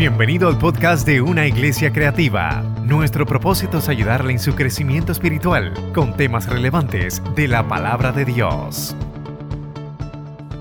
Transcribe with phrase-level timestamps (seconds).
[0.00, 2.62] Bienvenido al podcast de Una Iglesia Creativa.
[2.86, 8.24] Nuestro propósito es ayudarle en su crecimiento espiritual con temas relevantes de la palabra de
[8.24, 8.96] Dios.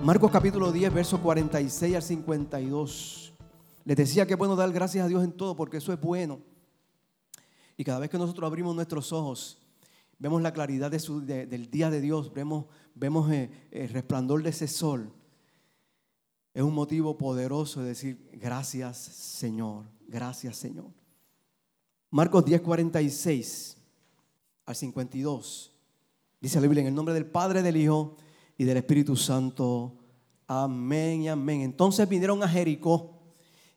[0.03, 3.33] Marcos capítulo 10, verso 46 al 52.
[3.85, 6.41] Les decía que es bueno dar gracias a Dios en todo porque eso es bueno.
[7.77, 9.57] Y cada vez que nosotros abrimos nuestros ojos,
[10.17, 15.13] vemos la claridad del día de Dios, vemos, vemos eh, el resplandor de ese sol
[16.53, 20.91] es un motivo poderoso de decir gracias Señor, gracias Señor.
[22.11, 23.77] Marcos 10, 46
[24.65, 25.71] al 52.
[26.41, 28.15] Dice la Biblia en el nombre del Padre, del Hijo
[28.57, 29.95] y del Espíritu Santo.
[30.47, 31.61] Amén y amén.
[31.61, 33.19] Entonces vinieron a Jericó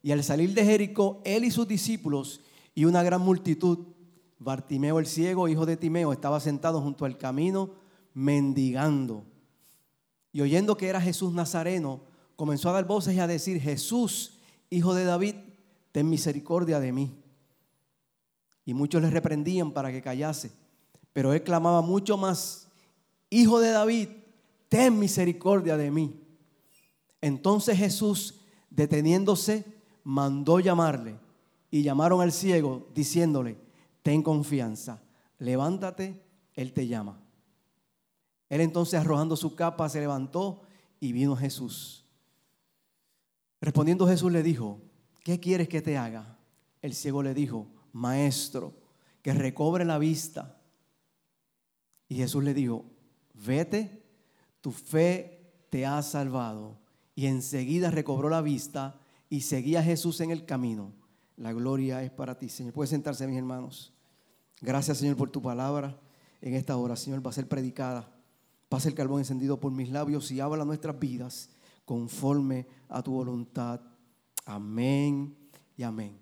[0.02, 2.40] y al salir de Jericó, él y sus discípulos
[2.74, 3.78] y una gran multitud,
[4.38, 7.74] Bartimeo el ciego, hijo de Timeo, estaba sentado junto al camino
[8.12, 9.24] mendigando.
[10.32, 12.00] Y oyendo que era Jesús Nazareno,
[12.36, 14.38] comenzó a dar voces y a decir, Jesús,
[14.70, 15.34] hijo de David,
[15.92, 17.14] ten misericordia de mí.
[18.64, 20.52] Y muchos le reprendían para que callase.
[21.12, 22.68] Pero él clamaba mucho más,
[23.32, 24.10] Hijo de David,
[24.68, 26.20] ten misericordia de mí.
[27.22, 29.64] Entonces Jesús, deteniéndose,
[30.04, 31.18] mandó llamarle.
[31.70, 33.56] Y llamaron al ciego, diciéndole,
[34.02, 35.00] ten confianza,
[35.38, 37.22] levántate, él te llama.
[38.50, 40.60] Él entonces arrojando su capa se levantó
[41.00, 42.01] y vino Jesús.
[43.62, 44.80] Respondiendo Jesús le dijo,
[45.22, 46.36] ¿qué quieres que te haga?
[46.82, 48.74] El ciego le dijo, maestro,
[49.22, 50.60] que recobre la vista.
[52.08, 52.84] Y Jesús le dijo,
[53.34, 54.02] vete,
[54.60, 56.80] tu fe te ha salvado.
[57.14, 58.98] Y enseguida recobró la vista
[59.30, 60.92] y seguía a Jesús en el camino.
[61.36, 62.72] La gloria es para ti, Señor.
[62.72, 63.92] Puede sentarse, mis hermanos.
[64.60, 66.00] Gracias, Señor, por tu palabra
[66.40, 66.96] en esta hora.
[66.96, 68.12] Señor, va a ser predicada.
[68.68, 71.48] Pasa el carbón encendido por mis labios y habla nuestras vidas
[71.84, 73.80] conforme a tu voluntad.
[74.44, 75.36] Amén
[75.76, 76.18] y amén.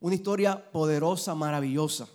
[0.00, 2.08] Una historia poderosa, maravillosa.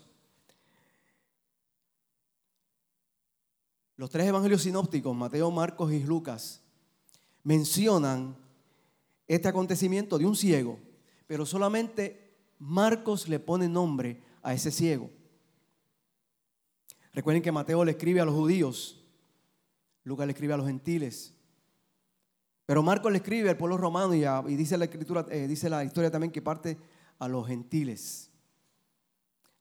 [3.97, 6.61] Los tres evangelios sinópticos, Mateo, Marcos y Lucas,
[7.43, 8.35] mencionan
[9.27, 10.79] este acontecimiento de un ciego,
[11.27, 15.09] pero solamente Marcos le pone nombre a ese ciego.
[17.13, 19.03] Recuerden que Mateo le escribe a los judíos,
[20.03, 21.33] Lucas le escribe a los gentiles,
[22.71, 26.09] pero Marcos le escribe al pueblo romano y, dice la escritura, eh, dice la historia
[26.09, 26.77] también que parte
[27.19, 28.31] a los gentiles.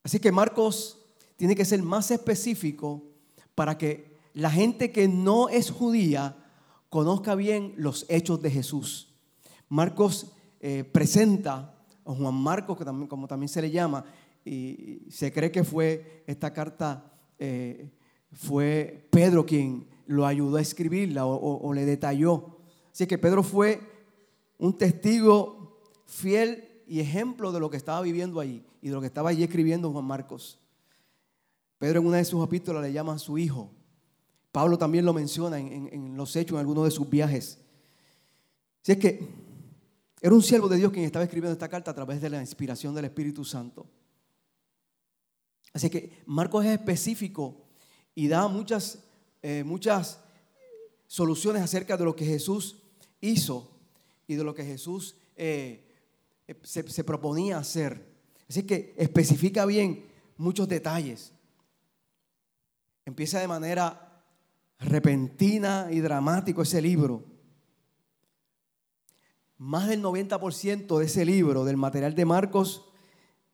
[0.05, 0.97] Así que Marcos
[1.35, 3.03] tiene que ser más específico
[3.57, 6.37] para que la gente que no es judía
[6.89, 9.13] conozca bien los hechos de Jesús.
[9.69, 14.05] Marcos eh, presenta a Juan Marcos, que también, como también se le llama,
[14.45, 17.11] y se cree que fue esta carta,
[17.41, 17.91] eh,
[18.31, 22.60] fue Pedro quien lo ayudó a escribirla o le detalló
[22.93, 23.81] Así que Pedro fue
[24.59, 29.07] un testigo fiel y ejemplo de lo que estaba viviendo allí y de lo que
[29.07, 30.59] estaba allí escribiendo Juan Marcos.
[31.79, 33.71] Pedro en una de sus epístolas le llama a su hijo.
[34.53, 37.59] Pablo también lo menciona en, los hechos, en algunos de sus viajes.
[38.83, 39.29] Así es que
[40.21, 42.95] era un siervo de Dios quien estaba escribiendo esta carta a través de la inspiración
[42.95, 43.87] del Espíritu Santo.
[45.73, 47.69] Así que Marcos es específico
[48.15, 49.05] y da muchas,
[49.41, 50.21] eh, muchas
[51.07, 52.80] soluciones acerca de lo que Jesús
[53.21, 53.71] hizo
[54.27, 55.85] y de lo que Jesús eh,
[56.47, 58.07] eh, se, proponía hacer.
[58.49, 61.33] Así que especifica bien muchos detalles.
[63.05, 64.23] Empieza de manera
[64.79, 67.25] repentina y dramático ese libro.
[69.59, 72.87] Más del 90% de ese libro, del material de Marcos,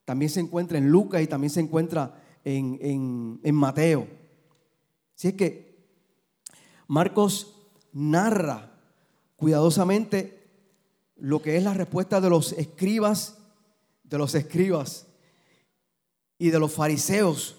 [0.05, 4.07] también se encuentra en Lucas y también se encuentra en, en Mateo.
[5.17, 5.87] Así es que
[6.87, 8.76] Marcos narra
[9.37, 10.49] cuidadosamente
[11.17, 13.39] lo que es la respuesta de los escribas,
[14.03, 15.07] de los escribas
[16.39, 17.57] y de los fariseos,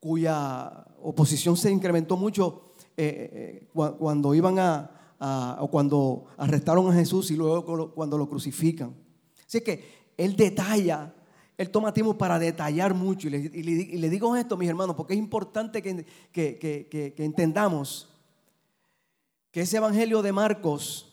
[0.00, 7.30] cuya oposición se incrementó mucho eh, eh, cuando iban a, o cuando arrestaron a Jesús
[7.30, 8.94] y luego cuando lo crucifican.
[9.46, 11.14] Así que él detalla,
[11.56, 13.28] él toma tiempo para detallar mucho.
[13.28, 18.15] Y le, digo esto, mis hermanos, porque es importante que entendamos
[19.56, 21.06] que ese evangelio de Marcos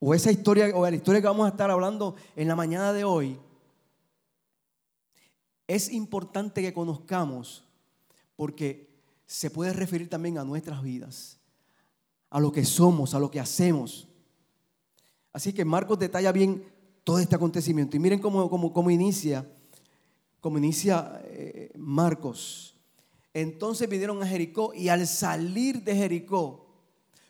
[0.00, 3.04] o esa historia, o la historia que vamos a estar hablando en la mañana de
[3.04, 3.38] hoy,
[5.68, 7.62] es importante que conozcamos
[8.34, 8.90] porque
[9.26, 11.38] se puede referir también a nuestras vidas,
[12.30, 14.08] a lo que somos, a lo que hacemos.
[15.32, 16.64] Así que Marcos detalla bien
[17.04, 17.96] todo este acontecimiento.
[17.96, 19.48] Y miren cómo, cómo, inicia,
[20.40, 22.74] cómo inicia eh, Marcos.
[23.32, 26.69] Entonces vinieron a Jericó y al salir de Jericó,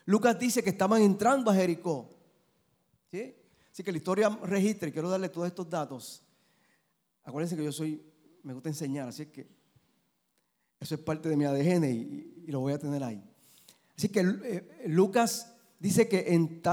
[0.05, 2.09] Lucas dice que estaban entrando a Jericó.
[3.71, 6.23] Así que la historia registra, y quiero darle todos estos datos.
[7.23, 8.01] Acuérdense que yo soy,
[8.43, 9.47] me gusta enseñar, así que
[10.79, 13.23] eso es parte de mi ADN y, lo voy a tener ahí.
[13.95, 16.25] Así que eh, Lucas dice que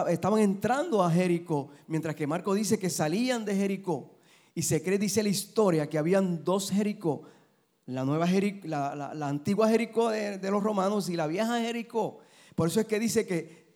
[0.09, 4.19] estaban entrando a Jericó, mientras que Marco dice que salían de Jericó.
[4.55, 7.23] Y se cree, dice la historia, que habían dos Jericó.
[7.87, 8.27] La, nueva
[8.65, 12.19] la, antigua Jericó de, los romanos y la vieja Jericó.
[12.59, 13.69] Por eso es que dice que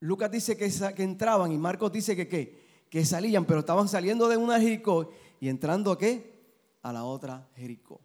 [0.00, 4.58] Lucas dice que, entraban y Marcos dice que, que salían, pero estaban saliendo de una
[4.58, 6.36] Jericó y entrando a qué?
[6.82, 8.00] A la otra Jericó.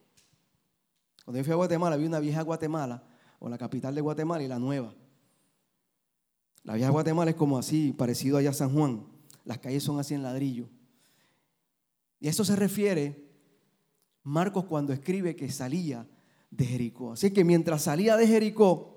[1.25, 3.07] Cuando yo fui a Guatemala, vi una vieja Guatemala,
[3.39, 4.94] o la capital de Guatemala, y la nueva.
[6.62, 9.03] La vieja Guatemala es como así, parecido allá a San Juan.
[9.45, 10.69] Las calles son así en ladrillo.
[12.19, 13.31] Y eso se refiere
[14.21, 16.07] Marcos cuando escribe que salía
[16.51, 17.13] de Jericó.
[17.13, 18.92] Así que mientras salía de Jericó,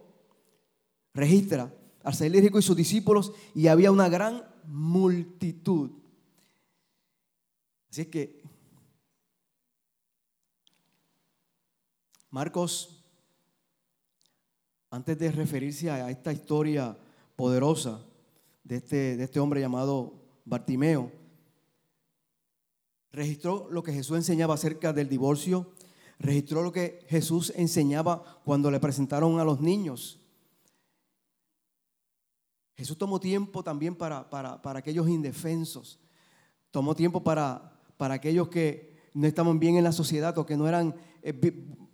[1.17, 1.75] registra
[2.05, 5.91] al Jericó y sus discípulos, y había una gran multitud.
[7.91, 8.43] Así que
[12.31, 13.03] Marcos,
[14.91, 16.97] antes de referirse a esta historia
[17.35, 18.05] poderosa
[18.63, 20.15] de este, de este hombre llamado
[20.45, 21.11] Bartimeo,
[23.11, 25.73] registró lo que Jesús enseñaba acerca del divorcio,
[26.19, 30.21] registró lo que Jesús enseñaba cuando le presentaron a los niños.
[32.77, 35.99] Jesús tomó tiempo también para, para, para aquellos indefensos,
[36.71, 40.69] tomó tiempo para, para aquellos que no estaban bien en la sociedad o que no
[40.69, 41.33] eran eh,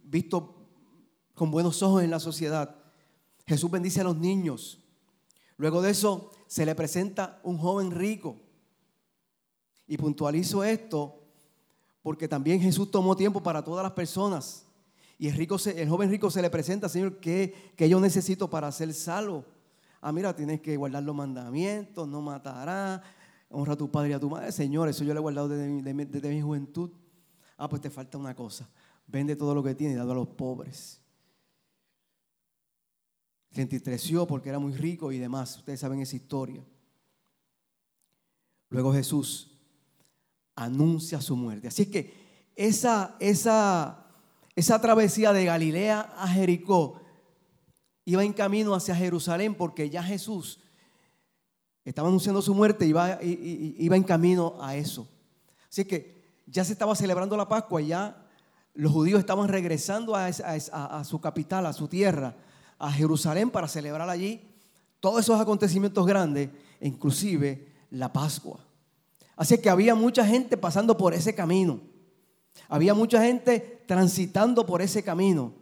[0.02, 0.56] visto
[1.34, 2.76] con buenos ojos en la sociedad.
[3.46, 4.81] Jesús bendice a los niños.
[5.56, 8.37] Luego de eso se le presenta un joven rico.
[9.87, 11.23] Y puntualizo esto
[12.02, 14.64] porque también Jesús tomó tiempo para todas las personas.
[15.19, 18.93] Y el, rico el joven rico se le presenta, Señor, ¿qué, yo necesito para ser
[18.93, 19.44] salvo?
[20.02, 23.00] Ah, mira, tienes que guardar los mandamientos, no matarás,
[23.49, 24.52] honra a tu padre y a tu madre.
[24.52, 26.90] Señor, eso yo le he guardado desde mi juventud.
[27.56, 28.69] Ah, pues te falta una cosa
[29.06, 31.00] vende todo lo que tiene y dado a los pobres.
[33.52, 35.58] Se entristeció porque era muy rico y demás.
[35.58, 36.64] Ustedes saben esa historia.
[38.70, 39.58] Luego Jesús
[40.54, 41.69] anuncia su muerte.
[41.69, 44.06] Así que esa, esa,
[44.56, 47.01] esa travesía de Galilea a Jericó
[48.04, 50.60] iba en camino hacia Jerusalén porque ya Jesús
[51.84, 55.08] estaba anunciando su muerte y iba, iba en camino a eso.
[55.69, 58.26] Así que ya se estaba celebrando la Pascua, ya
[58.75, 62.34] los judíos estaban regresando a, su capital, a su tierra,
[62.78, 64.49] a Jerusalén para celebrar allí
[65.00, 66.50] todos esos acontecimientos grandes,
[66.81, 68.60] inclusive la Pascua.
[69.37, 71.81] Así que había mucha gente pasando por ese camino.
[72.69, 75.52] Había mucha gente transitando por ese camino.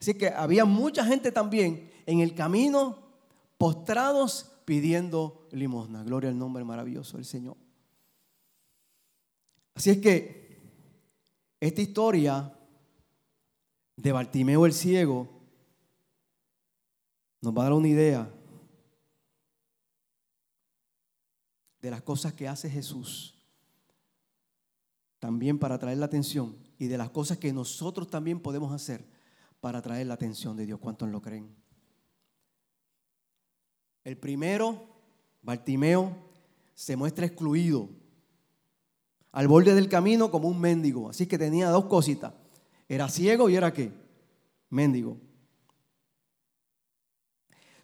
[0.00, 2.98] Así que había mucha gente también en el camino
[3.56, 6.04] postrados pidiendo limosna.
[6.04, 7.56] Gloria al nombre maravilloso del Señor.
[9.74, 10.58] Así es que
[11.60, 12.54] esta historia
[13.96, 15.28] de Bartimeo el ciego
[17.40, 18.30] nos va a dar una idea
[21.80, 23.34] de las cosas que hace Jesús
[25.18, 29.04] también para atraer la atención y de las cosas que nosotros también podemos hacer
[29.60, 30.78] para atraer la atención de Dios.
[30.78, 31.54] ¿Cuántos lo creen?
[34.04, 34.86] El primero,
[35.42, 36.16] Bartimeo,
[36.74, 37.88] se muestra excluido
[39.32, 41.10] al borde del camino como un mendigo.
[41.10, 42.32] Así que tenía dos cositas.
[42.88, 43.92] Era ciego y era qué?
[44.70, 45.18] Mendigo.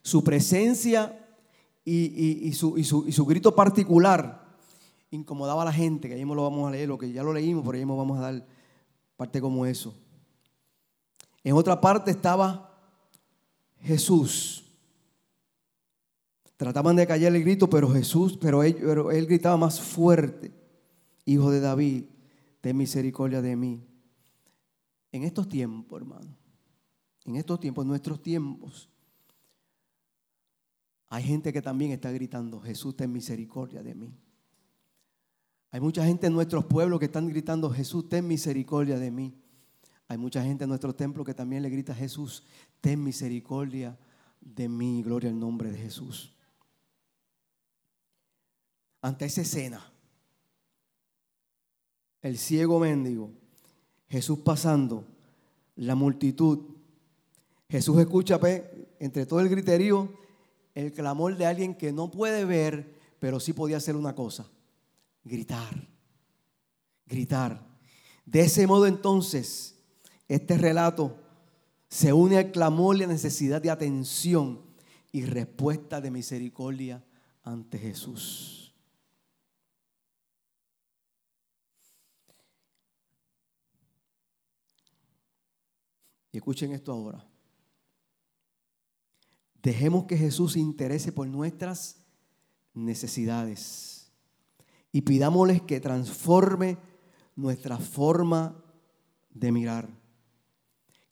[0.03, 1.21] Su presencia
[1.85, 4.45] y, su, grito particular
[5.11, 7.65] incomodaba a la gente, que ahí lo vamos a leer, lo que ya lo leímos,
[7.65, 8.47] por ahí vamos a dar
[9.17, 9.95] parte como eso.
[11.45, 12.75] En otra parte estaba
[13.79, 14.65] Jesús.
[16.57, 20.53] Trataban de callar el grito, pero Jesús, pero él, pero él gritaba más fuerte,
[21.27, 22.05] Hijo de David,
[22.61, 23.83] ten misericordia de mí.
[25.13, 26.37] En estos tiempos, hermano,
[27.25, 28.89] en estos tiempos, nuestros tiempos,
[31.09, 34.15] hay gente que también está gritando, Jesús, ten misericordia de mí.
[35.71, 39.35] Hay mucha gente en nuestros pueblos que están gritando, Jesús, ten misericordia de mí.
[40.09, 42.45] Hay mucha gente en nuestro templo que también le grita, Jesús,
[42.81, 43.99] ten misericordia
[44.41, 45.03] de mí.
[45.03, 46.33] Gloria al nombre de Jesús.
[49.01, 49.93] Ante esa escena,
[52.23, 53.31] el ciego mendigo
[54.09, 55.05] Jesús pasando,
[55.77, 56.61] la multitud.
[57.69, 58.39] Jesús escucha
[59.01, 60.13] entre todo el griterío
[60.75, 64.49] el clamor de alguien que no puede ver, pero sí podía hacer una cosa,
[65.25, 65.89] gritar,
[67.07, 67.67] gritar.
[68.25, 69.74] De ese modo entonces,
[70.35, 71.17] este relato
[71.89, 74.61] se une al clamor y la necesidad de atención
[75.13, 77.05] y respuesta de misericordia
[77.45, 78.75] ante Jesús.
[86.33, 87.25] Y escuchen esto ahora.
[89.63, 92.05] Dejemos que Jesús se interese por nuestras
[92.75, 94.11] necesidades
[94.91, 96.77] y pidámosles que transforme
[97.37, 98.61] nuestra forma
[99.31, 100.04] de mirar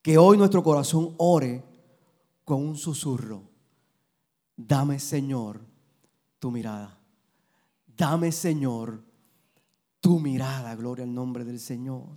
[0.02, 1.64] que hoy nuestro corazón ore
[2.44, 3.49] con un susurro.
[4.56, 5.61] Dame, Señor,
[6.38, 6.99] tu mirada.
[7.87, 9.02] Dame, Señor,
[10.00, 10.75] tu mirada.
[10.75, 12.09] Gloria al nombre del Señor.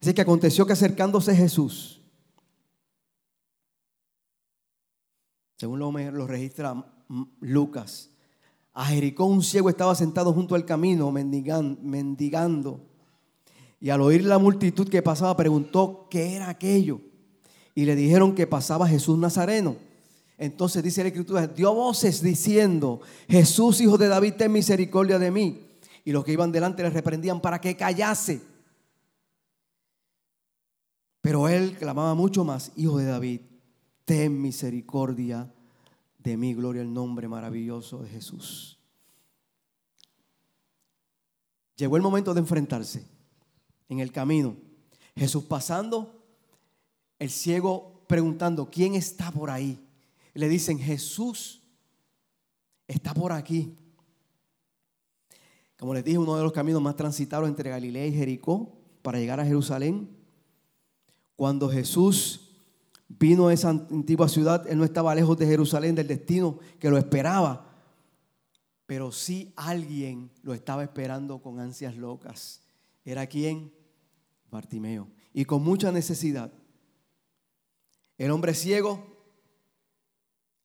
[0.00, 2.00] Así que aconteció que acercándose Jesús,
[5.56, 6.84] según lo, lo registra
[7.40, 8.10] Lucas,
[8.72, 12.86] a Jericó un ciego estaba sentado junto al camino mendigando.
[13.80, 17.00] Y al oír la multitud que pasaba, preguntó qué era aquello.
[17.74, 19.76] Y le dijeron que pasaba Jesús Nazareno.
[20.36, 25.66] Entonces dice la escritura, dio voces diciendo, Jesús, hijo de David, ten misericordia de mí.
[26.04, 28.40] Y los que iban delante le reprendían para que callase.
[31.20, 33.40] Pero él clamaba mucho más, hijo de David,
[34.04, 35.52] ten misericordia
[36.18, 38.78] de mí, gloria al nombre maravilloso de Jesús.
[41.76, 43.17] Llegó el momento de enfrentarse
[43.88, 44.56] en el camino.
[45.16, 46.22] Jesús pasando,
[47.18, 49.78] el ciego preguntando, ¿quién está por ahí?
[50.34, 51.62] Le dicen, Jesús
[52.86, 53.76] está por aquí.
[55.78, 59.40] Como les dije, uno de los caminos más transitados entre Galilea y Jericó para llegar
[59.40, 60.08] a Jerusalén.
[61.36, 62.48] Cuando Jesús
[63.08, 66.98] vino a esa antigua ciudad, él no estaba lejos de Jerusalén, del destino que lo
[66.98, 67.66] esperaba,
[68.86, 72.60] pero sí alguien lo estaba esperando con ansias locas.
[73.04, 73.72] ¿Era quién?
[74.50, 75.08] Bartimeo.
[75.32, 76.52] Y con mucha necesidad.
[78.16, 79.06] El hombre ciego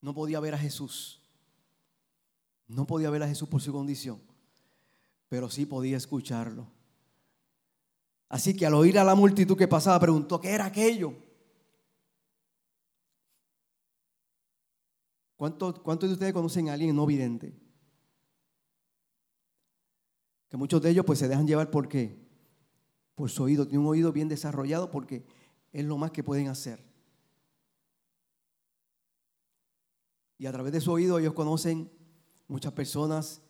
[0.01, 1.21] no podía ver a Jesús.
[2.67, 4.21] No podía ver a Jesús por su condición,
[5.29, 6.67] pero sí podía escucharlo.
[8.29, 11.13] Así que al oír a la multitud que pasaba, preguntó, ¿qué era aquello?
[15.35, 17.53] ¿Cuántos, de ustedes conocen a alguien no vidente?
[20.47, 22.22] Que muchos de ellos pues se dejan llevar por qué?
[23.15, 25.23] Por su oído, tiene un oído bien desarrollado porque
[25.71, 26.83] es lo más que pueden hacer.
[30.37, 31.89] Y a través de su oído ellos conocen
[32.47, 33.41] muchas personas,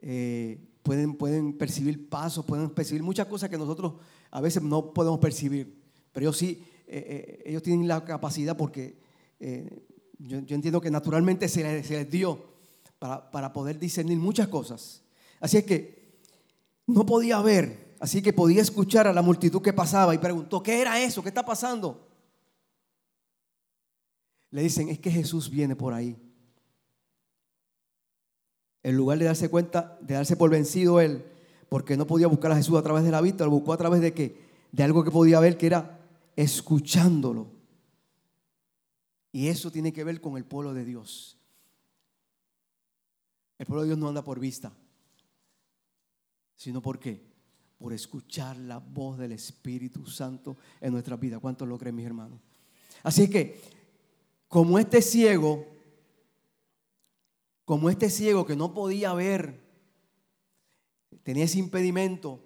[0.00, 3.94] eh, pueden, pueden percibir pasos, pueden percibir muchas cosas que nosotros
[4.30, 5.82] a veces no podemos percibir.
[6.12, 9.04] Pero ellos sí, eh, eh, ellos tienen la capacidad porque
[10.18, 12.46] yo, entiendo que naturalmente se les, dio
[12.98, 15.02] para, para, poder discernir muchas cosas.
[15.40, 16.16] Así es que
[16.86, 20.80] no podía ver, así que podía escuchar a la multitud que pasaba y preguntó, ¿qué
[20.80, 21.22] era eso?
[21.22, 22.06] ¿Qué está pasando?
[24.50, 26.16] Le dicen, es que Jesús viene por ahí.
[28.82, 31.24] En lugar de darse cuenta, de darse por vencido él,
[31.68, 34.00] porque no podía buscar a Jesús a través de la vista, lo buscó a través
[34.00, 34.40] de qué?
[34.72, 36.00] De algo que podía ver, que era
[36.36, 37.48] escuchándolo.
[39.32, 41.36] Y eso tiene que ver con el pueblo de Dios.
[43.58, 44.72] El pueblo de Dios no anda por vista,
[46.54, 47.35] sino por qué?
[47.78, 51.38] Por escuchar la voz del Espíritu Santo en nuestra vida.
[51.38, 52.40] ¿Cuántos lo creen, mis hermanos?
[53.02, 53.60] Así que,
[54.48, 55.66] como este ciego,
[57.64, 59.60] como este ciego que no podía ver,
[61.22, 62.40] tenía ese impedimento,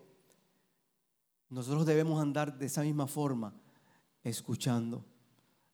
[1.50, 3.54] nosotros debemos andar de esa misma forma,
[4.22, 5.04] escuchando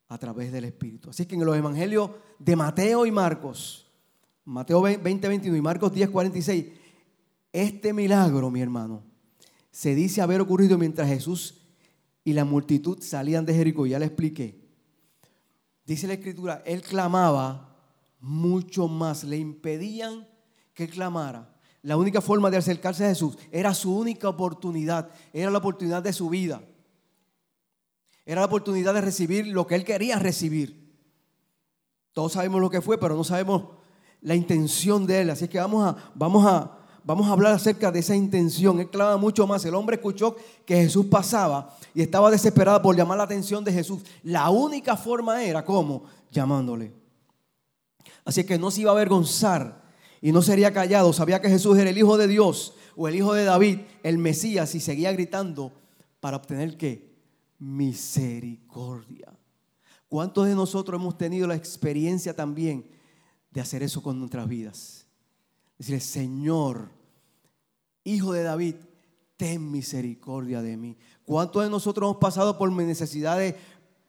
[0.08, 1.10] a través del Espíritu.
[1.10, 3.90] Así que en los evangelios de Mateo y Marcos,
[4.44, 6.66] Mateo 20, 21 y Marcos 10, 46,
[7.52, 9.02] este milagro, mi hermano,
[9.76, 11.60] se dice haber ocurrido mientras Jesús
[12.24, 13.84] y la multitud salían de Jericó.
[13.84, 14.58] Ya le expliqué.
[15.84, 17.76] Dice la escritura, él clamaba
[18.18, 20.26] mucho más, le impedían
[20.72, 21.54] que clamara.
[21.82, 26.14] La única forma de acercarse a Jesús era su única oportunidad, era la oportunidad de
[26.14, 26.62] su vida.
[28.24, 30.90] Era la oportunidad de recibir lo que él quería recibir.
[32.14, 33.64] Todos sabemos lo que fue, pero no sabemos
[34.22, 35.28] la intención de él.
[35.28, 36.75] Así que vamos a, vamos a,
[37.06, 38.80] vamos a hablar acerca de esa intención.
[38.80, 39.64] Él clama mucho más.
[39.64, 40.36] El hombre escuchó
[40.66, 44.02] que Jesús pasaba y estaba desesperado por llamar la atención de Jesús.
[44.22, 46.92] La única forma era como llamándole.
[48.24, 49.82] Así que no se iba a avergonzar
[50.20, 51.12] y no sería callado.
[51.12, 54.74] Sabía que Jesús era el Hijo de Dios o el Hijo de David, el Mesías,
[54.74, 55.72] y seguía gritando
[56.20, 57.06] para obtener qué?
[57.58, 59.32] misericordia.
[60.08, 62.86] ¿Cuántos de nosotros hemos tenido la experiencia también
[63.50, 65.06] de hacer eso con nuestras vidas?
[65.78, 66.90] Decirle, Señor,
[68.06, 68.76] Hijo de David,
[69.36, 70.96] ten misericordia de mí.
[71.24, 73.56] ¿Cuántos de nosotros hemos pasado por necesidades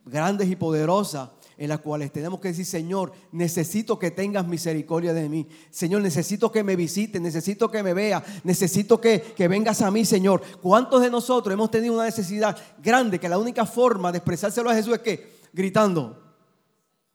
[0.05, 1.31] grandes y poderosas?
[1.59, 5.47] en las cuales tenemos que decir, Señor, necesito que tengas misericordia de mí.
[5.71, 10.43] Señor, necesito que me visites, necesito que me veas, necesito que, vengas a mí, Señor.
[10.61, 14.75] ¿Cuántos de nosotros hemos tenido una necesidad grande que la única forma de expresárselo a
[14.75, 16.21] Jesús es que gritando?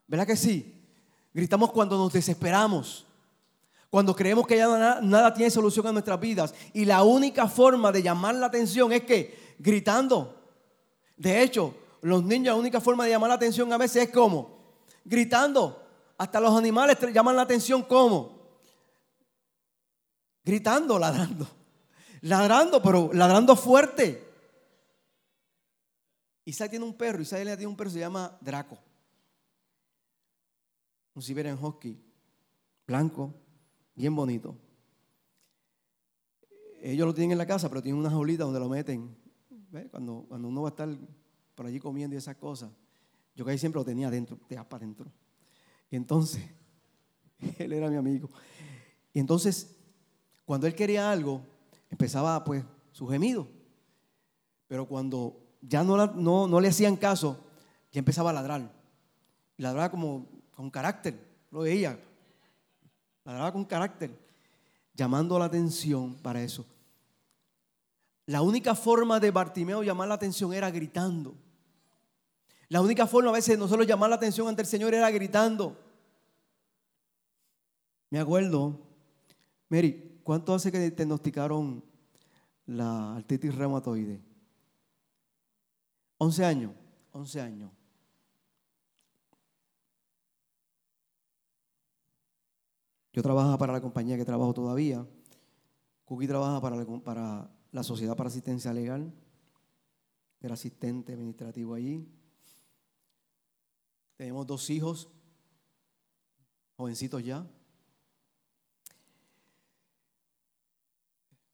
[0.08, 0.74] ¿Verdad que sí?
[1.32, 3.06] Gritamos cuando nos desesperamos,
[3.92, 6.54] cuando creemos que ya nada, tiene solución en nuestras vidas.
[6.72, 10.34] Y la única forma de llamar la atención es que gritando.
[11.14, 14.78] De hecho, los niños, la única forma de llamar la atención a veces es como
[15.04, 15.86] gritando.
[16.16, 18.62] Hasta los animales llaman la atención como
[20.42, 21.46] gritando, ladrando.
[22.22, 24.26] Ladrando, pero ladrando fuerte.
[26.46, 28.78] Isaac tiene un perro, Isaac tiene un perro, se llama Draco.
[31.12, 32.02] Un Siberian Husky,
[32.86, 33.34] blanco,
[33.94, 34.56] bien bonito.
[36.80, 39.16] Ellos lo tienen en la casa, pero tienen una jaulita donde lo meten.
[39.90, 40.88] Cuando, cuando uno va a estar
[41.54, 42.70] por allí comiendo y esas cosas,
[43.34, 45.10] yo casi siempre lo tenía adentro, te para adentro.
[45.90, 46.42] Y entonces,
[47.58, 48.28] él era mi amigo.
[49.12, 49.76] Y entonces,
[50.44, 51.42] cuando él quería algo,
[51.90, 53.46] empezaba pues su gemido.
[54.66, 57.38] Pero cuando ya no, no, no le hacían caso,
[57.90, 58.72] ya empezaba a ladrar.
[59.56, 61.14] Ladraba como con carácter,
[61.50, 61.98] lo veía.
[63.24, 64.10] Ladraba con carácter,
[64.94, 66.66] llamando la atención para eso.
[68.26, 71.34] La única forma de Bartimeo llamar la atención era gritando.
[72.68, 75.78] La única forma a veces de nosotros llamar la atención ante el Señor era gritando.
[78.10, 78.78] Me acuerdo,
[79.68, 81.84] Mary, ¿cuánto hace que diagnosticaron
[82.66, 84.20] la artritis reumatoide?
[86.18, 86.72] 11 años,
[87.12, 87.70] 11 años.
[93.12, 95.06] Yo trabajaba para la compañía que trabajo todavía.
[96.06, 99.12] Cookie trabaja para la, Sociedad para Asistencia Legal.
[100.40, 102.08] Era asistente administrativo allí.
[104.16, 105.08] Tenemos dos hijos,
[106.76, 107.46] jovencitos ya.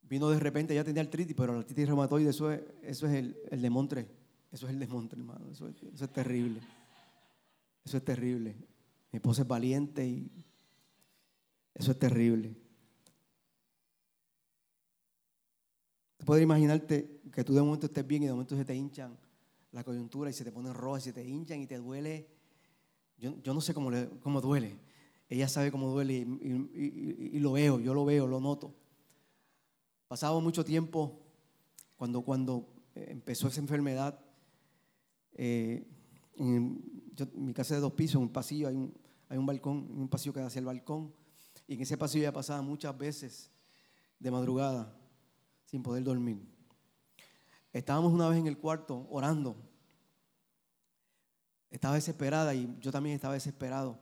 [0.02, 3.36] Vino de repente, ya tenía artritis, pero la artritis reumatoide, eso es, eso es el,
[3.50, 4.08] el demontre.
[4.50, 5.50] Eso es el demontre, hermano.
[5.50, 6.60] Eso eso es terrible.
[7.84, 8.56] Eso es terrible.
[9.12, 10.30] Mi esposa es valiente y
[11.78, 12.54] eso es terrible.
[16.24, 19.16] Puedes imaginarte que tú de momento estés bien y de momento se te hinchan
[19.70, 22.28] la coyuntura y se te ponen rojas y se te hinchan y te duele.
[23.16, 24.76] Yo, no sé cómo, cómo, duele.
[25.28, 28.74] Ella sabe cómo duele y, lo veo, yo lo veo, lo noto.
[30.08, 31.20] Pasaba mucho tiempo
[31.96, 34.18] cuando, cuando empezó esa enfermedad.
[35.32, 35.86] Eh,
[36.36, 38.92] mi casa de dos pisos, en un pasillo hay un,
[39.28, 41.12] hay un balcón, un pasillo que da hacia el balcón.
[41.68, 43.50] Y en ese pasillo ya pasaba muchas veces
[44.18, 44.98] de madrugada
[45.66, 46.40] sin poder dormir.
[47.72, 49.54] Estábamos una vez en el cuarto orando.
[51.70, 54.00] Estaba desesperada y yo también estaba desesperado.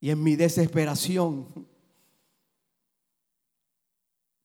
[0.00, 1.68] Y en mi desesperación,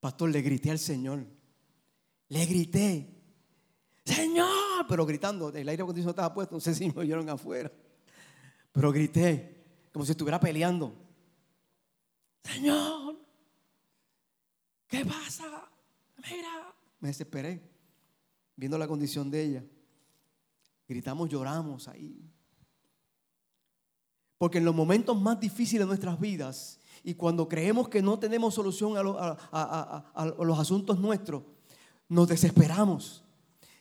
[0.02, 1.26] pastor, le grité al Señor.
[2.28, 3.24] Le grité,
[4.04, 7.72] Señor, pero gritando, el aire acondicionado estaba puesto, no sé si me oyeron afuera.
[8.74, 10.94] Pero grité, como si estuviera peleando.
[12.44, 13.16] Señor,
[14.88, 15.70] ¿qué pasa?
[16.30, 17.62] Mira, me desesperé
[18.56, 19.64] viendo la condición de ella.
[20.88, 22.30] Gritamos, lloramos ahí.
[24.38, 28.56] Porque en los momentos más difíciles de nuestras vidas y cuando creemos que no tenemos
[28.56, 31.44] solución a, los asuntos nuestros,
[32.10, 33.24] nos desesperamos,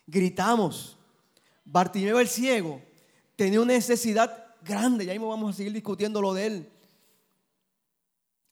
[0.05, 0.97] gritamos.
[1.65, 2.81] Bartimeo el ciego
[3.35, 6.69] tenía una necesidad grande, ya mismo vamos a seguir discutiendo lo de él.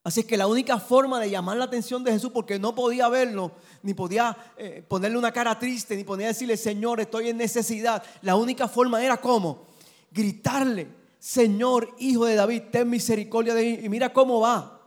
[0.04, 3.52] Así que la única forma de llamar la atención de Jesús, porque no podía verlo,
[3.84, 8.04] ni podía eh, ponerle una cara triste, ni podía decirle, Señor, estoy en necesidad.
[8.24, 9.68] La única forma era como
[10.12, 10.88] gritarle,
[11.20, 13.86] Señor, hijo de David, ten misericordia de mí.
[13.86, 14.82] Y mira cómo va.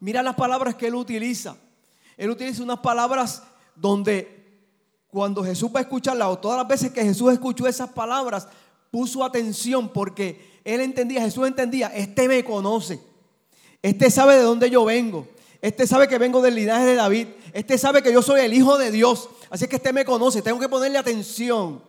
[0.00, 1.56] Mira las palabras que él utiliza.
[2.16, 3.44] Él utiliza unas palabras
[3.76, 4.38] donde
[5.06, 8.48] cuando Jesús va a escucharla, o todas las veces que Jesús escuchó esas palabras,
[8.90, 13.00] puso atención porque él entendía, Jesús entendía, este me conoce.
[13.82, 15.26] Este sabe de dónde yo vengo.
[15.60, 17.28] Este sabe que vengo del linaje de David.
[17.52, 19.28] Este sabe que yo soy el Hijo de Dios.
[19.50, 20.42] Así que este me conoce.
[20.42, 21.82] Tengo que ponerle atención.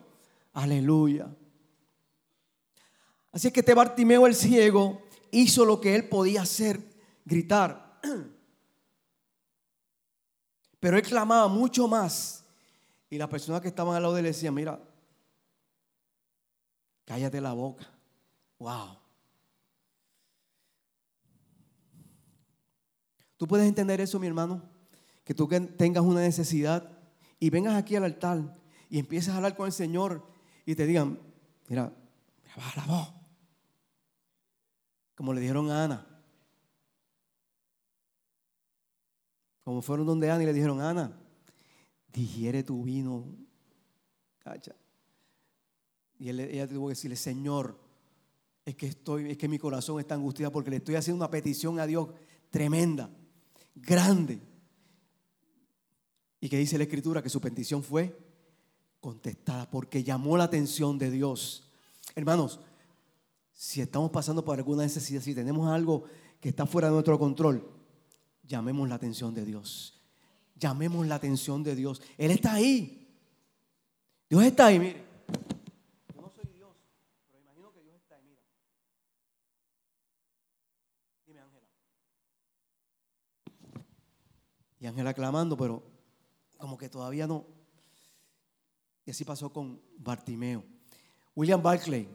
[0.54, 1.28] Aleluya.
[3.32, 6.80] Así que este Bartimeo el ciego hizo lo que él podía hacer,
[7.26, 8.00] gritar.
[10.80, 12.46] Pero él clamaba mucho más.
[13.10, 14.80] Y las personas que estaban al lado de él decían, mira,
[17.06, 17.99] cállate la boca.
[18.60, 18.98] Wow.
[23.38, 24.62] ¿Tú puedes entender eso, mi hermano?
[25.24, 26.92] Que tú tengas una necesidad
[27.40, 28.58] y vengas aquí al altar
[28.90, 30.28] y empieces a hablar con el Señor
[30.66, 31.18] y te digan,
[31.70, 31.94] mira,
[32.58, 33.14] baja la voz.
[35.16, 36.06] Como le dijeron a Ana.
[39.64, 41.18] Como fueron donde Ana y le dijeron, Ana,
[42.12, 43.26] digiere tu vino.
[44.40, 44.76] Cacha.
[46.18, 47.80] Y ella tuvo que decirle, Señor,
[48.70, 51.80] es que estoy, es que mi corazón está angustiado porque le estoy haciendo una petición
[51.80, 52.10] a Dios
[52.50, 53.10] tremenda,
[53.76, 54.40] grande.
[56.42, 58.18] Y que dice la escritura que su petición fue
[59.00, 61.70] contestada porque llamó la atención de Dios.
[62.16, 62.60] Hermanos,
[63.52, 66.06] si estamos pasando por alguna necesidad, si tenemos algo
[66.40, 67.70] que está fuera de nuestro control,
[68.48, 70.02] llamemos la atención de Dios.
[70.56, 72.02] Llamemos la atención de Dios.
[72.18, 73.08] Él está ahí.
[74.30, 75.04] Dios está ahí, mire.
[76.16, 76.70] Yo no soy Dios,
[77.28, 78.42] pero imagino que Dios está ahí, mira.
[81.26, 81.68] Dime, Ángela.
[84.80, 85.84] Y Ángela clamando, pero
[86.58, 87.46] como que todavía no.
[89.06, 90.64] Y así pasó con Bartimeo.
[91.36, 92.08] William Barclay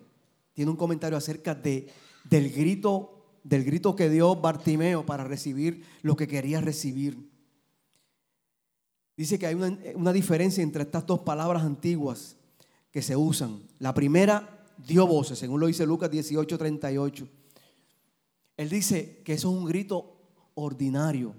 [0.52, 1.90] tiene un comentario acerca de,
[2.24, 7.30] del grito del grito que dio Bartimeo para recibir lo que quería recibir.
[9.16, 12.36] Dice que hay una, diferencia entre estas dos palabras antiguas
[12.90, 13.62] que se usan.
[13.78, 17.28] La primera dio voces, según lo dice Lucas 18, 38.
[18.56, 20.16] Él dice que eso es un grito
[20.54, 21.34] ordinario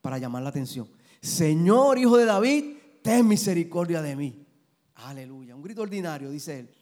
[0.00, 0.88] para llamar la atención.
[1.20, 4.46] Señor, hijo de David, ten misericordia de mí.
[4.94, 5.54] Aleluya.
[5.54, 6.74] Un grito ordinario, dice él.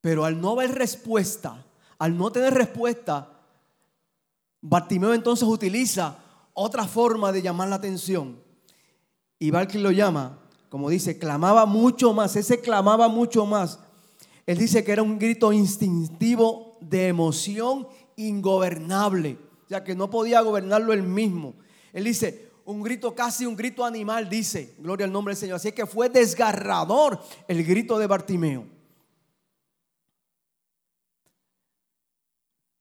[0.00, 1.64] Pero al no haber respuesta,
[1.98, 3.32] al no tener respuesta,
[4.60, 6.18] Bartimeo entonces utiliza
[6.54, 8.40] otra forma de llamar la atención.
[9.38, 10.38] Y Barclay lo llama,
[10.68, 12.36] como dice, clamaba mucho más.
[12.36, 13.78] Ese clamaba mucho más.
[14.46, 19.38] Él dice que era un grito instintivo de emoción ingobernable,
[19.68, 21.54] ya que no podía gobernarlo él mismo.
[21.92, 25.56] Él dice, un grito casi un grito animal, dice, gloria al nombre del Señor.
[25.56, 28.66] Así que fue desgarrador el grito de Bartimeo.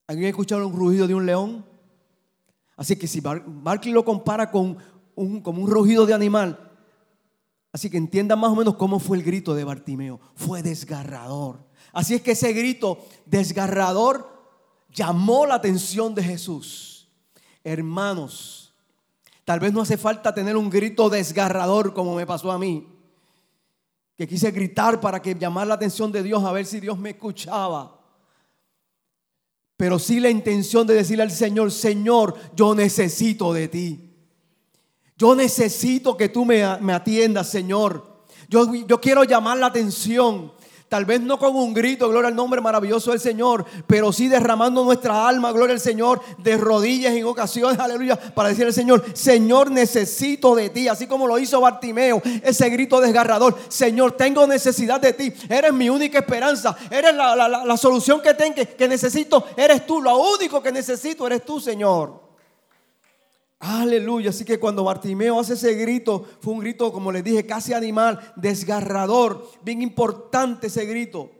[0.07, 1.65] ¿Alguien ha escuchado un rugido de un león?
[2.75, 4.77] Así que si Barclay lo compara con
[5.15, 6.71] un, como un rugido de animal,
[7.71, 10.19] así que entiendan más o menos cómo fue el grito de Bartimeo.
[10.35, 11.65] Fue desgarrador.
[11.93, 14.34] Así es que ese grito desgarrador
[14.95, 17.07] llamó la atención de Jesús.
[17.63, 18.73] Hermanos,
[19.43, 22.87] tal vez no hace falta tener un grito desgarrador como me pasó a mí.
[24.17, 27.11] Que quise gritar para que llamar la atención de Dios a ver si Dios me
[27.11, 27.95] escuchaba
[29.77, 34.13] pero sí la intención de decirle al Señor, Señor, yo necesito de ti.
[35.17, 38.23] Yo necesito que tú me, atiendas, Señor.
[38.47, 40.53] Yo, yo quiero llamar la atención.
[40.87, 44.83] Tal vez no con un grito, gloria al nombre maravilloso del Señor, pero sí derramando
[44.83, 49.71] nuestra alma, gloria al Señor, de rodillas en ocasiones, aleluya, para decirle al Señor, Señor,
[49.71, 55.13] necesito de ti, así como lo hizo Bartimeo, ese grito desgarrador, Señor, tengo necesidad de
[55.13, 60.17] ti, eres mi única esperanza, eres la, solución que tengo, que necesito, eres tú, lo
[60.17, 62.24] único que necesito eres tú, Señor.
[63.67, 64.29] Aleluya.
[64.29, 68.33] Así que cuando Bartimeo hace ese grito, fue un grito, como les dije, casi animal,
[68.35, 71.31] desgarrador, bien importante ese grito.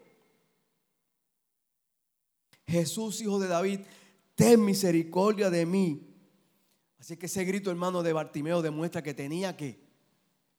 [2.66, 3.82] Jesús, hijo de David,
[4.34, 6.02] ten misericordia de mí.
[7.00, 9.80] Así que ese grito, hermano, de Bartimeo demuestra que tenía que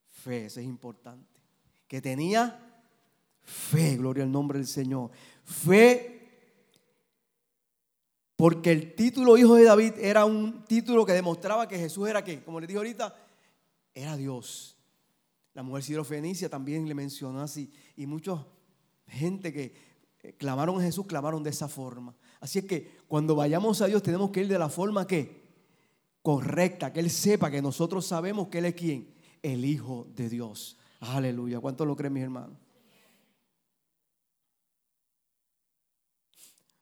[0.07, 1.41] fe, eso es importante.
[1.89, 2.61] Que tenía
[3.43, 5.11] fe, gloria al nombre del Señor.
[5.45, 6.16] Fe
[8.37, 12.43] porque el título Hijo de David era un título que demostraba que Jesús era qué,
[12.43, 13.17] como les dije ahorita,
[13.95, 14.77] era Dios.
[15.55, 17.73] La mujer sirofenicia también le mencionó así.
[17.97, 18.45] Y mucha
[19.09, 19.73] gente que
[20.37, 22.15] clamaron a Jesús, clamaron de esa forma.
[22.41, 25.47] Así es que cuando vayamos a Dios tenemos que ir de la forma que
[26.21, 30.77] correcta, que Él sepa que nosotros sabemos que Él es quién, el Hijo de Dios.
[31.01, 31.61] Aleluya.
[31.61, 32.59] ¿Cuánto lo creen mis hermanos?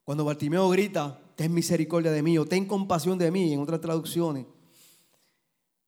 [0.02, 4.46] Cuando Bartimeo grita, ten misericordia de mí o ten compasión de mí, en otras traducciones,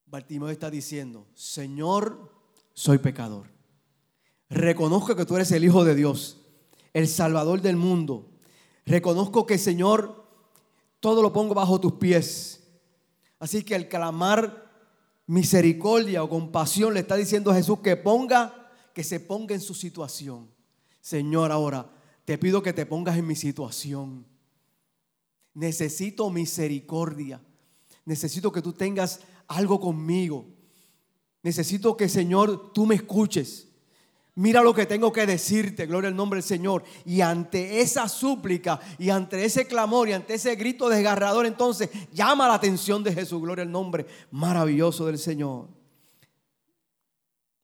[0.05, 2.31] Bartimeo está diciendo, Señor,
[2.73, 3.47] soy pecador.
[4.49, 6.45] Reconozco que tú eres el Hijo de Dios,
[6.93, 8.29] el Salvador del mundo.
[8.85, 10.25] Reconozco que, Señor,
[11.01, 12.63] todo lo pongo bajo tus pies.
[13.39, 14.71] Así que al clamar
[15.25, 19.73] misericordia o compasión le está diciendo a Jesús que ponga, que se ponga en su
[19.73, 20.49] situación.
[21.01, 21.91] Señor, ahora
[22.23, 24.25] te pido que te pongas en mi situación.
[25.57, 27.41] Necesito misericordia.
[28.05, 30.45] Necesito que tú tengas algo conmigo.
[31.41, 33.67] Necesito que, Señor, tú me escuches.
[34.35, 36.83] Mira lo que tengo que decirte, gloria al nombre del Señor.
[37.05, 42.47] Y ante esa súplica, y ante ese clamor, y ante ese grito desgarrador, entonces llama
[42.47, 45.69] la atención de Jesús, gloria al nombre maravilloso del Señor.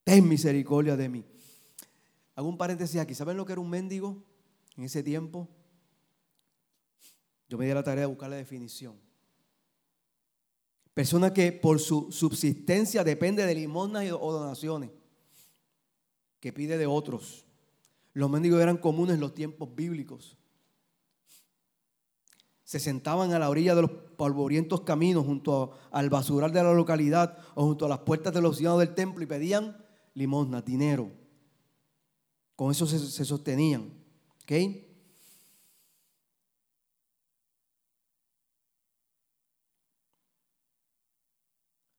[0.03, 1.23] ten misericordia de mí.
[2.36, 3.13] Hago un paréntesis aquí.
[3.13, 4.23] ¿Saben lo que era un mendigo
[4.77, 5.47] en ese tiempo?
[7.54, 8.96] Yo me di la tarea de buscar la definición.
[10.92, 14.89] Persona que por su subsistencia depende de limosnas o donaciones
[16.39, 17.46] que pide de otros.
[18.13, 20.36] Los mendigos eran comunes en los tiempos bíblicos.
[22.63, 27.38] Se sentaban a la orilla de los polvorientos caminos junto al basural de la localidad
[27.54, 29.78] o junto a las puertas de los ciudadanos del templo y pedían
[30.16, 31.12] limosna, dinero.
[32.56, 33.94] Con eso se, se sostenían.
[34.42, 34.92] ¿Ok?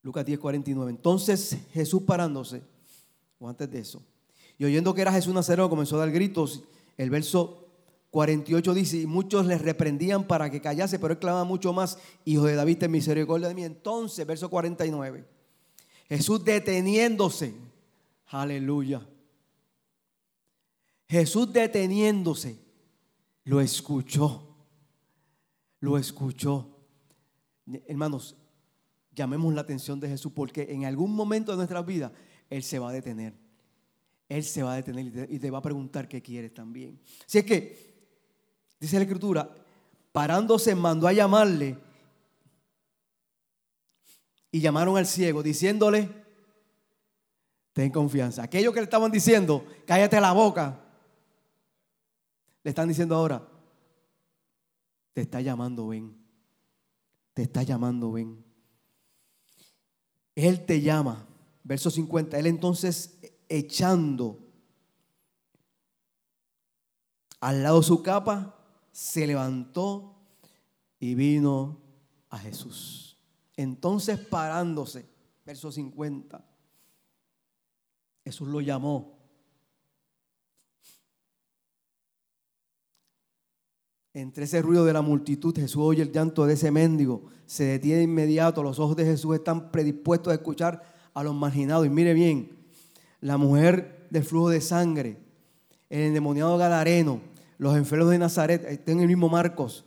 [0.05, 0.91] Lucas 10, 49.
[0.91, 2.63] Entonces Jesús parándose,
[3.41, 4.03] o antes de eso,
[4.59, 6.63] y oyendo que era Jesús Nazareno, comenzó a dar gritos.
[6.97, 7.67] El verso
[8.11, 12.45] 48 dice, y muchos le reprendían para que callase, pero él clamaba mucho más, hijo
[12.45, 13.65] de David, ten misericordia de mí.
[13.65, 15.25] Entonces, verso 49,
[16.09, 17.55] Jesús deteniéndose,
[18.27, 19.05] aleluya.
[21.09, 22.59] Jesús deteniéndose,
[23.45, 24.55] lo escuchó,
[25.81, 26.69] lo escuchó.
[27.89, 28.37] Hermanos,
[29.15, 32.13] llamemos la atención de Jesús porque en algún momento de nuestra vida
[32.51, 33.35] Él se va a detener.
[34.29, 36.99] Él se va a detener y te, va a preguntar qué quieres también.
[37.27, 37.95] Si es que,
[38.81, 39.55] dice la Escritura,
[40.13, 41.79] parándose mandó a llamarle
[44.51, 46.09] y llamaron al ciego diciéndole,
[47.73, 48.45] ten confianza.
[48.45, 50.81] Aquello que le estaban diciendo, cállate la boca,
[52.63, 53.47] le están diciendo ahora,
[55.13, 56.17] te está llamando, ven.
[57.35, 58.44] Te está llamando, ven.
[60.35, 61.27] Él te llama.
[61.63, 62.39] Verso 50.
[62.39, 63.19] Él entonces
[63.49, 64.39] echando
[67.41, 68.59] al lado su capa,
[68.91, 70.17] se levantó
[70.99, 71.79] y vino
[72.31, 73.19] a Jesús.
[73.55, 75.07] Entonces parándose,
[75.45, 76.43] verso 50,
[78.25, 79.14] Jesús lo llamó.
[84.17, 88.03] Entre ese ruido de la multitud, Jesús oye el llanto de ese mendigo, se detiene
[88.03, 91.85] inmediato, los ojos de Jesús están predispuestos a escuchar a los marginados.
[91.85, 92.57] Y mire bien,
[93.21, 95.19] la mujer del flujo de sangre,
[95.91, 97.23] el endemoniado gadareno,
[97.59, 99.85] los enfermos de Nazaret, está en el mismo Marcos.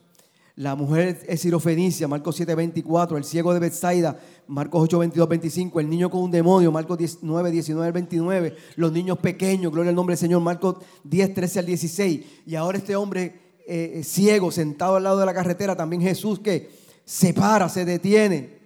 [0.58, 3.16] La mujer es sirofenicia, Marcos 7, 24.
[3.16, 5.80] El ciego de Bethsaida, Marcos 8, 22, 25.
[5.80, 8.56] El niño con un demonio, Marcos 9, 19 29.
[8.76, 12.26] Los niños pequeños, gloria al nombre del Señor, Marcos 10, 13 al 16.
[12.46, 16.70] Y ahora este hombre eh, ciego sentado al lado de la carretera, también Jesús que
[17.06, 18.58] se para, se detiene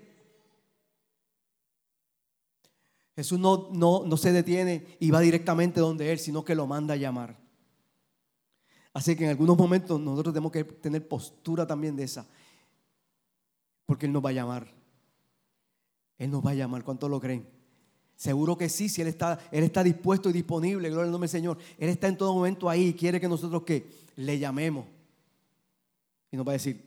[3.16, 6.94] Jesús no, no, no se detiene y va directamente donde Él, sino que lo manda
[6.94, 7.38] a llamar.
[8.94, 12.28] Así que en algunos momentos nosotros tenemos que tener postura también de esa.
[13.86, 14.74] Porque Él nos va a llamar.
[16.18, 16.84] Él nos va a llamar.
[16.84, 17.48] ¿Cuántos lo creen?
[18.16, 21.40] Seguro que sí, si Él está, Él está dispuesto y disponible, gloria al nombre del
[21.40, 21.58] Señor.
[21.78, 24.86] Él está en todo momento ahí y quiere que nosotros que le llamemos.
[26.32, 26.84] Y nos va a decir,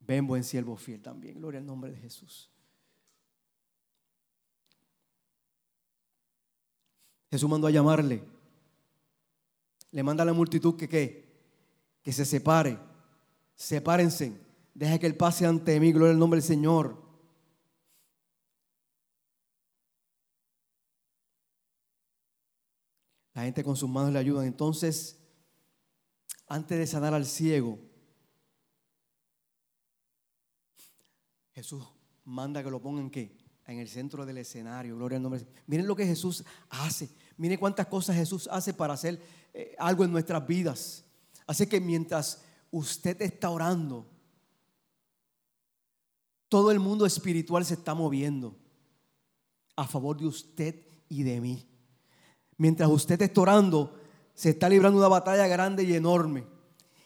[0.00, 1.38] ven buen siervo fiel también.
[1.38, 2.50] Gloria al nombre de Jesús.
[7.30, 8.22] Jesús mandó a llamarle.
[9.90, 11.32] Le manda a la multitud que qué?
[12.02, 12.78] Que se separe.
[13.54, 14.38] Sepárense.
[14.74, 15.92] Deja que Él pase ante mí.
[15.92, 17.00] Gloria al nombre del Señor.
[23.34, 24.46] La gente con sus manos le ayudan.
[24.46, 25.21] Entonces,
[26.46, 27.78] antes de sanar al ciego,
[31.54, 31.84] Jesús
[32.24, 33.36] manda que lo pongan qué?
[33.66, 34.96] En el centro del escenario.
[34.96, 35.46] Gloria al nombre.
[35.66, 37.08] Miren lo que Jesús hace.
[37.36, 39.20] Mire cuántas cosas Jesús hace para hacer
[39.54, 41.04] eh, algo en nuestras vidas.
[41.46, 44.10] Así que mientras usted está orando,
[46.48, 48.58] todo el mundo espiritual se está moviendo
[49.76, 51.66] a favor de usted y de mí.
[52.56, 53.98] Mientras usted está orando,
[54.42, 56.44] se está librando una batalla grande y enorme.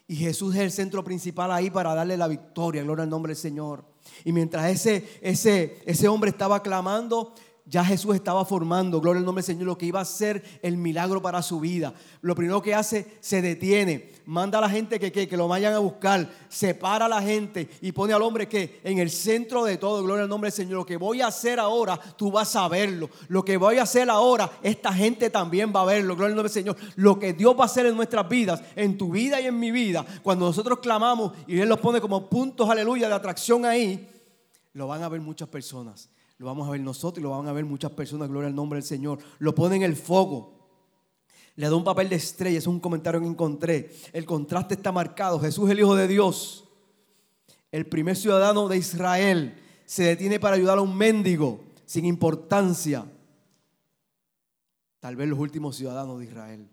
[0.08, 3.36] Y Jesús es el centro principal ahí para darle la victoria, gloria al nombre del
[3.36, 3.84] Señor.
[4.24, 7.34] Y mientras ese, ese, ese hombre estaba clamando,
[7.68, 10.76] ya Jesús estaba formando, gloria al nombre del Señor, lo que iba a ser el
[10.76, 11.92] milagro para su vida.
[12.22, 15.80] Lo primero que hace, se detiene, manda a la gente que, que, lo vayan a
[15.80, 20.04] buscar, separa a la gente y pone al hombre que en el centro de todo,
[20.04, 23.10] gloria al nombre del Señor, lo que voy a hacer ahora, tú vas a verlo.
[23.26, 26.52] Lo que voy a hacer ahora, esta gente también va a verlo, gloria al nombre
[26.52, 26.76] del Señor.
[26.94, 29.72] Lo que Dios va a hacer en nuestras vidas, en tu vida y en mi
[29.72, 34.08] vida, cuando nosotros clamamos y Él los pone como puntos, aleluya, de atracción ahí,
[34.72, 36.10] lo van a ver muchas personas.
[36.38, 38.78] Lo vamos a ver nosotros y lo van a ver muchas personas, gloria al nombre
[38.78, 39.18] del Señor.
[39.38, 40.54] Lo pone en el fuego.
[41.54, 43.90] Le da un papel de estrella, es un comentario que encontré.
[44.12, 45.40] El contraste está marcado.
[45.40, 46.68] Jesús, el Hijo de Dios,
[47.72, 53.06] el primer ciudadano de Israel, se detiene para ayudar a un mendigo sin importancia.
[55.00, 56.68] tal vez los últimos ciudadanos de Israel.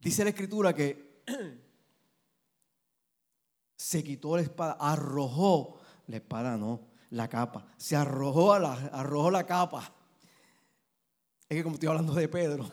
[0.00, 1.24] Dice la escritura que
[3.76, 9.30] se quitó la espada, arrojó la espada, no, la capa, se arrojó, a la, arrojó
[9.30, 9.92] la capa.
[11.48, 12.70] Es que como estoy hablando de Pedro,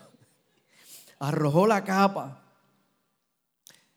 [1.18, 2.42] arrojó la capa.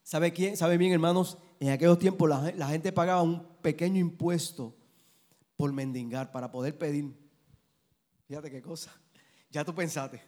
[0.04, 0.58] ¿Sabe quién?
[0.58, 1.38] ¿Sabe bien, hermanos?
[1.60, 4.74] En aquellos tiempos la, gente pagaba un pequeño impuesto
[5.58, 7.14] por mendigar para poder pedir.
[8.28, 8.92] Fíjate qué cosa.
[9.52, 10.22] Ya tú pensaste.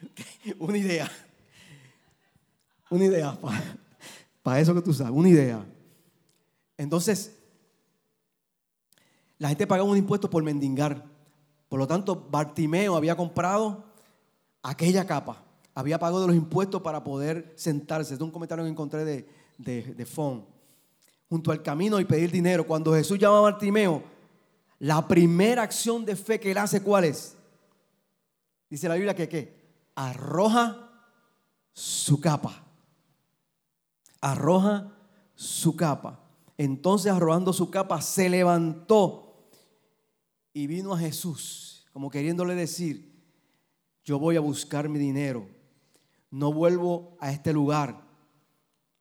[0.58, 1.10] Una idea.
[2.90, 3.36] Una idea
[4.42, 5.12] para, eso que tú sabes.
[5.12, 5.66] Una idea.
[6.76, 7.37] Entonces,
[9.38, 11.04] la gente pagaba un impuesto por mendigar.
[11.68, 13.84] Por lo tanto, Bartimeo había comprado
[14.62, 15.44] aquella capa.
[15.74, 18.14] Había pagado los impuestos para poder sentarse.
[18.14, 20.06] Es un comentario que encontré de, de, de.
[21.28, 22.66] Junto al camino y pedir dinero.
[22.66, 24.02] Cuando Jesús llama a Bartimeo,
[24.80, 27.36] la primera acción de fe que él hace, ¿cuál es?
[28.68, 29.56] Dice la Biblia que ¿qué?
[29.94, 30.90] Arroja
[31.72, 32.64] su capa.
[34.20, 34.92] Arroja
[35.36, 36.18] su capa.
[36.56, 39.27] Entonces arrojando su capa se levantó
[40.58, 43.14] y vino a Jesús, como queriéndole decir,
[44.02, 45.46] yo voy a buscar mi dinero,
[46.32, 48.02] no vuelvo a este lugar,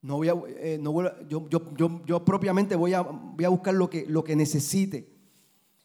[0.03, 0.93] no voy a, eh, no
[1.27, 5.11] yo, yo, yo, propiamente voy a, voy a buscar lo que, lo que necesite.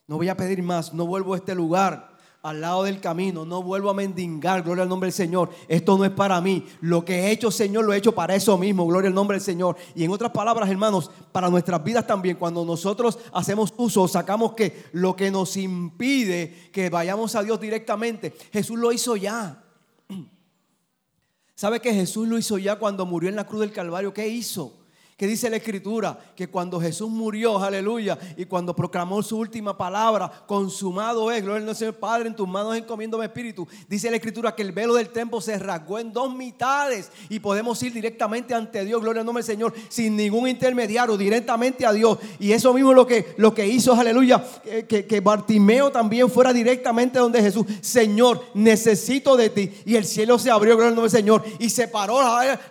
[0.05, 2.12] No voy a pedir más, no vuelvo a este lugar
[2.43, 5.49] al lado del camino, no vuelvo a mendigar, gloria al nombre del Señor.
[5.69, 6.67] Esto no es para mí.
[6.81, 9.43] Lo que he hecho, Señor, lo he hecho para eso mismo, gloria al nombre del
[9.43, 9.77] Señor.
[9.95, 14.87] Y en otras palabras, hermanos, para nuestras vidas también, cuando nosotros hacemos uso, sacamos que
[14.91, 19.63] lo que nos impide que vayamos a Dios directamente, Jesús lo hizo ya.
[21.55, 24.13] ¿Sabe que Jesús lo hizo ya cuando murió en la cruz del Calvario?
[24.13, 24.82] ¿Qué hizo?
[25.17, 30.31] Que dice la escritura que cuando Jesús murió, aleluya, y cuando proclamó su última palabra,
[30.47, 33.67] consumado es, gloria al Señor Padre, en tus manos encomiendo mi espíritu.
[33.87, 37.81] Dice la escritura que el velo del templo se rasgó en dos mitades y podemos
[37.83, 42.17] ir directamente ante Dios, gloria al nombre del Señor, sin ningún intermediario, directamente a Dios.
[42.39, 44.43] Y eso mismo lo que, lo que hizo, aleluya,
[44.87, 49.71] que, que Bartimeo también fuera directamente donde Jesús, Señor, necesito de ti.
[49.85, 52.21] Y el cielo se abrió, gloria al nombre del Señor, y separó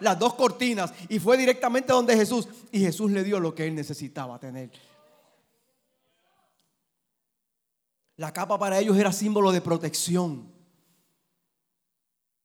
[0.00, 2.31] las dos cortinas y fue directamente donde Jesús
[2.70, 4.70] y Jesús le dio lo que él necesitaba tener.
[8.16, 10.52] La capa para ellos era símbolo de protección.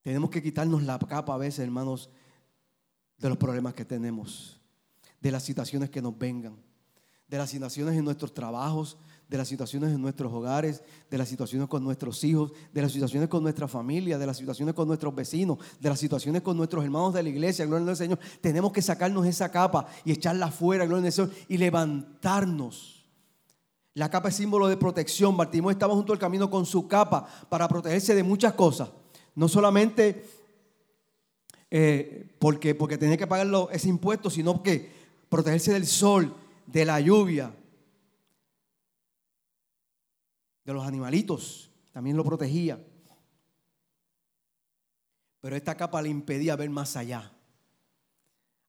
[0.01, 2.09] Tenemos que quitarnos la capa a veces, hermanos,
[3.17, 4.61] de los problemas que tenemos,
[5.19, 6.57] de las situaciones que nos vengan,
[7.27, 11.67] de las situaciones en nuestros trabajos, de las situaciones en nuestros hogares, de las situaciones
[11.67, 15.57] con nuestros hijos, de las situaciones con nuestra familia, de las situaciones con nuestros vecinos,
[15.79, 18.19] de las situaciones con nuestros hermanos de la iglesia, gloria al Señor.
[18.39, 23.05] Tenemos que sacarnos esa capa y echarla afuera, gloria al Señor, y levantarnos.
[23.93, 25.35] La capa es símbolo de protección.
[25.35, 28.89] Bartimeo estaba junto al camino con su capa para protegerse de muchas cosas.
[29.35, 30.23] No solamente
[31.69, 34.89] eh, porque, porque que pagar ese impuesto, sino que
[35.29, 36.33] protegerse del sol,
[36.67, 37.51] de la lluvia,
[40.63, 42.79] de los animalitos, también lo protegía.
[45.39, 47.31] Pero esta capa le impedía ver más allá.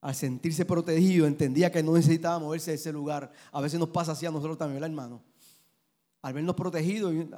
[0.01, 3.31] Al sentirse protegido, entendía que no necesitaba moverse de ese lugar.
[3.51, 5.21] A veces nos pasa así a nosotros también, hermano?
[6.21, 7.29] Al vernos protegidos en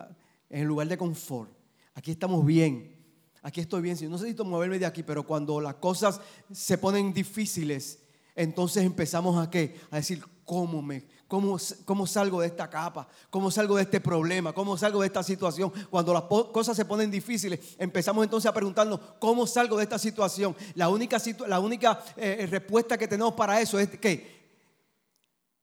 [0.50, 1.52] el lugar de confort.
[1.96, 2.96] Aquí estamos bien.
[3.42, 3.98] Aquí estoy bien.
[3.98, 6.22] Si no necesito moverme de aquí, pero cuando las cosas
[6.52, 8.01] se ponen difíciles,
[8.36, 9.80] entonces empezamos a qué?
[9.90, 13.08] A decir, ¿cómo me, cómo, cómo salgo de esta capa?
[13.30, 14.54] ¿Cómo salgo de este problema?
[14.54, 15.72] ¿Cómo salgo de esta situación?
[15.90, 20.56] Cuando las cosas se ponen difíciles, empezamos entonces a preguntarnos, ¿cómo salgo de esta situación?
[20.76, 21.18] La única,
[21.48, 24.42] la única eh, respuesta que tenemos para eso es que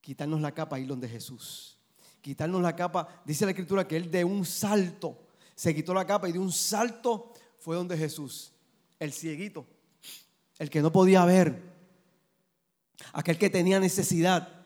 [0.01, 1.77] quitarnos la capa y ir donde Jesús.
[2.21, 5.17] Quitarnos la capa, dice la escritura que él de un salto
[5.55, 8.53] se quitó la capa y de un salto fue donde Jesús,
[8.97, 9.67] el cieguito,
[10.57, 11.68] el que no podía ver,
[13.13, 14.59] aquel que tenía necesidad,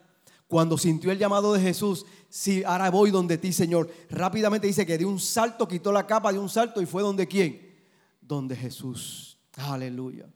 [0.46, 4.98] cuando sintió el llamado de Jesús, si ahora voy donde ti, Señor, rápidamente dice que
[4.98, 7.74] de un salto quitó la capa de un salto y fue donde quién?
[8.20, 9.38] Donde Jesús.
[9.56, 10.26] Aleluya.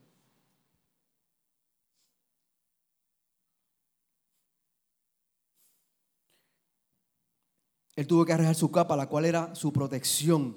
[7.99, 10.57] Él tuvo que arreglar su capa, la cual era su protección.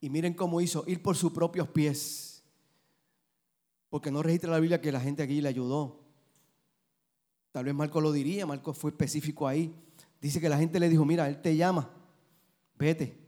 [0.00, 2.44] Y miren cómo hizo, ir por sus propios pies.
[3.88, 6.01] Porque no registra la Biblia que la gente aquí le ayudó.
[7.52, 9.74] Tal vez Marco lo diría, Marco fue específico ahí.
[10.20, 11.90] Dice que la gente le dijo, mira, él te llama,
[12.78, 13.18] vete.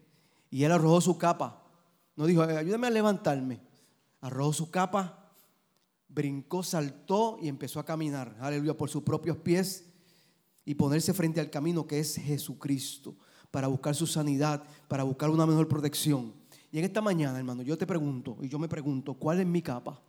[0.50, 1.62] Y él arrojó su capa.
[2.16, 3.60] No dijo, ayúdame a levantarme.
[4.20, 5.30] Arrojó su capa,
[6.08, 9.84] brincó, saltó y empezó a caminar, aleluya, por sus propios pies
[10.64, 13.16] y ponerse frente al camino que es Jesucristo.
[13.50, 16.34] para buscar su sanidad, para buscar una mejor protección.
[16.72, 19.62] Y en esta mañana, hermano, yo te pregunto, y yo me pregunto, ¿cuál es mi
[19.62, 20.02] capa?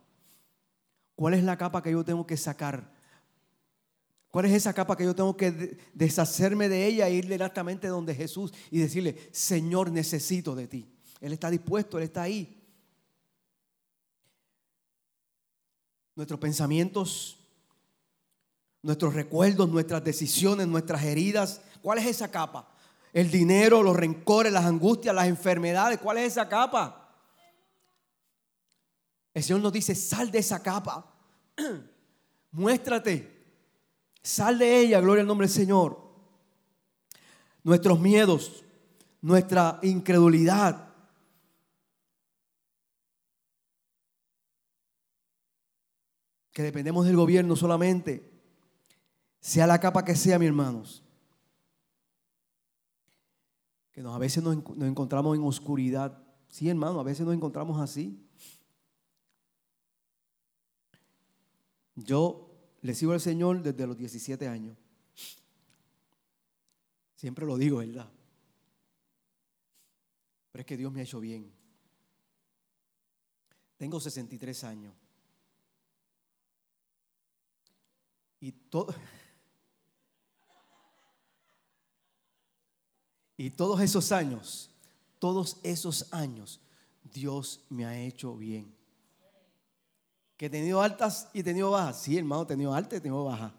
[1.14, 2.95] ¿Cuál es la capa que yo tengo que sacar?
[4.36, 8.14] ¿Cuál es esa capa que yo tengo que deshacerme de ella e ir directamente donde
[8.14, 10.86] Jesús y decirle, Señor, necesito de ti?
[11.22, 12.62] Él está dispuesto, Él está ahí.
[16.14, 17.38] Nuestros pensamientos,
[18.82, 21.62] nuestros recuerdos, nuestras decisiones, nuestras heridas.
[21.80, 22.68] ¿Cuál es esa capa?
[23.14, 25.98] El dinero, los rencores, las angustias, las enfermedades.
[25.98, 27.10] ¿Cuál es esa capa?
[29.32, 31.10] El Señor nos dice, sal de esa capa.
[32.50, 33.35] Muéstrate.
[34.26, 36.02] Sal de ella, gloria al nombre del Señor.
[37.62, 38.64] Nuestros miedos,
[39.20, 40.92] nuestra incredulidad.
[46.50, 48.28] Que dependemos del gobierno solamente.
[49.38, 51.04] Sea la capa que sea, mis hermanos.
[53.92, 56.20] Que nos, a veces nos, nos encontramos en oscuridad.
[56.48, 58.20] Sí, hermano, a veces nos encontramos así.
[61.94, 62.45] Yo
[62.86, 64.78] le sigo al Señor desde los 17 años.
[67.16, 68.08] Siempre lo digo, ¿verdad?
[70.52, 71.52] Pero es que Dios me ha hecho bien.
[73.76, 74.94] Tengo 63 años.
[78.40, 78.94] Y todo...
[83.38, 84.70] Y todos esos años,
[85.18, 86.58] todos esos años,
[87.04, 88.75] Dios me ha hecho bien.
[90.36, 92.02] Que he tenido altas y he tenido bajas.
[92.02, 93.52] Sí, hermano, he tenido altas y he tenido bajas.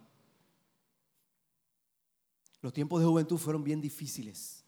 [2.61, 4.63] Los tiempos de juventud fueron bien difíciles.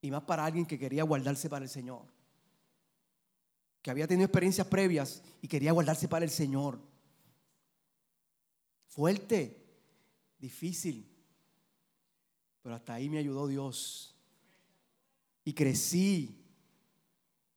[0.00, 2.04] Y más para alguien que quería guardarse para el Señor.
[3.82, 6.80] Que había tenido experiencias previas y quería guardarse para el Señor.
[8.88, 9.64] Fuerte,
[10.38, 11.08] difícil.
[12.62, 14.16] Pero hasta ahí me ayudó Dios.
[15.44, 16.42] Y crecí.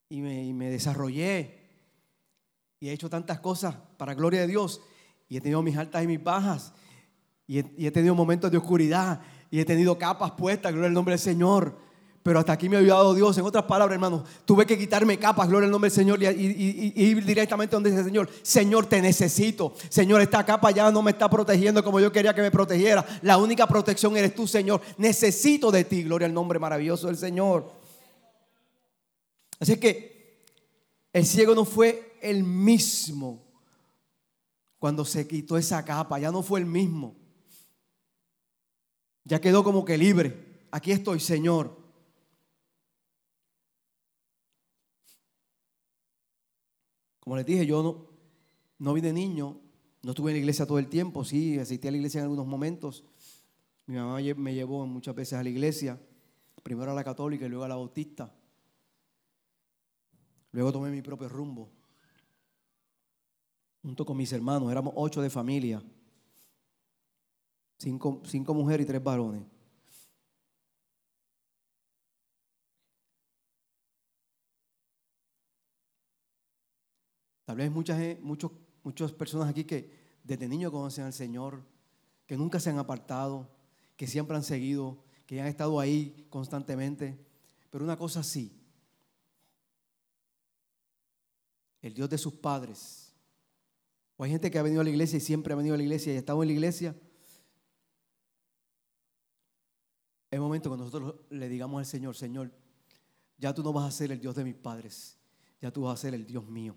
[0.09, 1.58] Y me, y me desarrollé
[2.79, 4.81] y he hecho tantas cosas para gloria de Dios
[5.27, 6.73] y he tenido mis altas y mis bajas
[7.49, 11.19] y he, tenido momentos de oscuridad y he tenido capas puestas, gloria al nombre del
[11.19, 11.75] Señor.
[12.21, 13.35] Pero hasta aquí me ha ayudado Dios.
[13.39, 17.25] En otras palabras, hermano, tuve que quitarme capas, gloria al nombre del Señor, y, ir
[17.25, 19.73] directamente donde dice Señor, Señor, te necesito.
[19.89, 23.03] Señor, esta capa ya no me está protegiendo como yo quería que me protegiera.
[23.23, 24.81] La única protección eres tú, Señor.
[24.97, 27.71] Necesito de ti, gloria al nombre maravilloso del Señor.
[29.59, 30.43] Así que
[31.13, 33.49] el ciego no fue el mismo
[34.79, 37.15] cuando se quitó esa capa, ya no fue el mismo.
[39.25, 40.67] Ya quedó como que libre.
[40.71, 41.77] Aquí estoy, Señor.
[47.19, 48.07] Como les dije, yo no,
[48.79, 49.59] no vi de niño,
[50.01, 52.47] no estuve en la iglesia todo el tiempo, sí, asistí a la iglesia en algunos
[52.47, 53.03] momentos.
[53.85, 55.99] Mi mamá me llevó muchas veces a la iglesia,
[56.63, 58.33] primero a la católica y luego a la bautista.
[60.51, 61.78] Luego tomé mi propio rumbo
[63.81, 65.81] junto con mis hermanos, éramos ocho de familia,
[67.77, 69.43] cinco, mujeres y tres varones.
[77.45, 78.51] Tal vez muchas, muchos,
[78.83, 79.91] muchas personas aquí que
[80.23, 81.63] desde niños conocen al Señor,
[82.27, 83.49] que nunca se han apartado,
[83.95, 87.17] que siempre han seguido, que han estado ahí constantemente.
[87.71, 88.55] Pero una cosa sí,
[91.81, 93.08] el Dios de sus padres
[94.19, 95.83] o hay gente que ha venido a la iglesia y siempre ha venido a la
[95.83, 96.93] iglesia y ha estado en la iglesia.
[100.29, 102.51] Es momento que nosotros le digamos al Señor, Señor,
[103.37, 105.17] ya tú no vas a ser el Dios de mis padres,
[105.61, 106.75] ya tú vas a ser el Dios mío.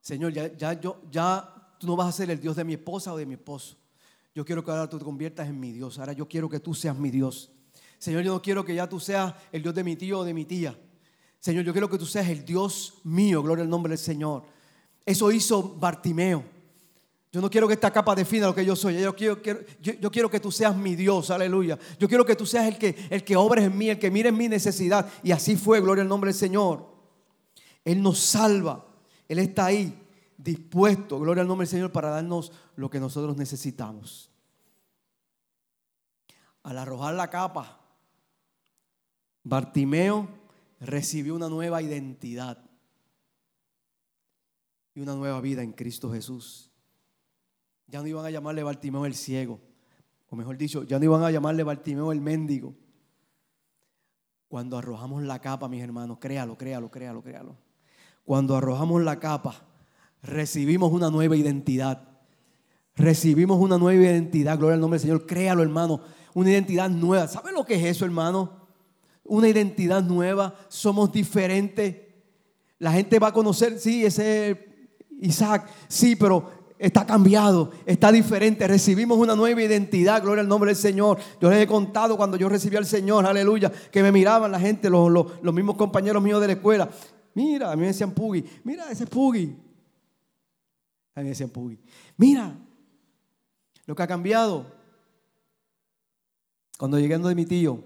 [0.00, 3.12] Señor, ya, ya, yo, ya tú no vas a ser el Dios de mi esposa
[3.12, 3.76] o de mi esposo.
[4.34, 5.98] Yo quiero que ahora tú te conviertas en mi Dios.
[5.98, 7.52] Ahora yo quiero que tú seas mi Dios.
[7.98, 10.32] Señor, yo no quiero que ya tú seas el Dios de mi tío o de
[10.32, 10.74] mi tía.
[11.38, 13.42] Señor, yo quiero que tú seas el Dios mío.
[13.42, 14.58] Gloria al nombre del Señor.
[15.10, 16.44] Eso hizo Bartimeo.
[17.32, 19.00] Yo no quiero que esta capa defina lo que yo soy.
[19.00, 21.76] Yo quiero, que tú seas mi Dios, aleluya.
[21.98, 24.28] Yo quiero que tú seas el que, el que obres en mí, el que mire
[24.28, 25.10] en mi necesidad.
[25.24, 26.86] Y así fue, gloria al nombre del Señor.
[27.84, 28.86] Él nos salva.
[29.26, 30.00] Él está ahí,
[30.36, 34.30] dispuesto, gloria al nombre del Señor, para darnos lo que nosotros necesitamos.
[36.62, 37.80] Al arrojar la capa,
[39.42, 40.28] Bartimeo
[40.78, 42.69] recibió una nueva identidad
[44.94, 46.70] y una nueva vida en Cristo Jesús.
[47.86, 49.60] Ya no iban a llamarle Bartimeo el ciego,
[50.28, 52.74] o mejor dicho, ya no iban a llamarle Bartimeo el mendigo.
[54.48, 57.56] Cuando arrojamos la capa, mis hermanos, créalo, créalo, créalo, créalo.
[58.24, 59.54] Cuando arrojamos la capa,
[60.22, 62.08] recibimos una nueva identidad.
[62.96, 65.26] Recibimos una nueva identidad, gloria al nombre del Señor.
[65.26, 66.00] Créalo, hermano.
[66.34, 67.28] Una identidad nueva.
[67.28, 68.66] ¿Sabe lo que es eso, hermano?
[69.24, 70.54] Una identidad nueva.
[70.68, 71.96] Somos diferentes.
[72.78, 74.58] La gente va a conocer, sí, ese es
[75.20, 78.66] Isaac, sí, pero está cambiado, está diferente.
[78.66, 81.18] Recibimos una nueva identidad, gloria al nombre del Señor.
[81.40, 84.88] Yo les he contado cuando yo recibí al Señor, aleluya, que me miraban la gente,
[84.88, 86.90] los, los, mismos compañeros míos de la escuela.
[87.34, 89.54] Mira, a mí me decían Puggy, mira ese Puggy.
[91.14, 91.78] A mí me decían Puggy,
[92.16, 92.56] mira
[93.84, 94.80] lo que ha cambiado.
[96.78, 97.84] Cuando llegué de mi tío,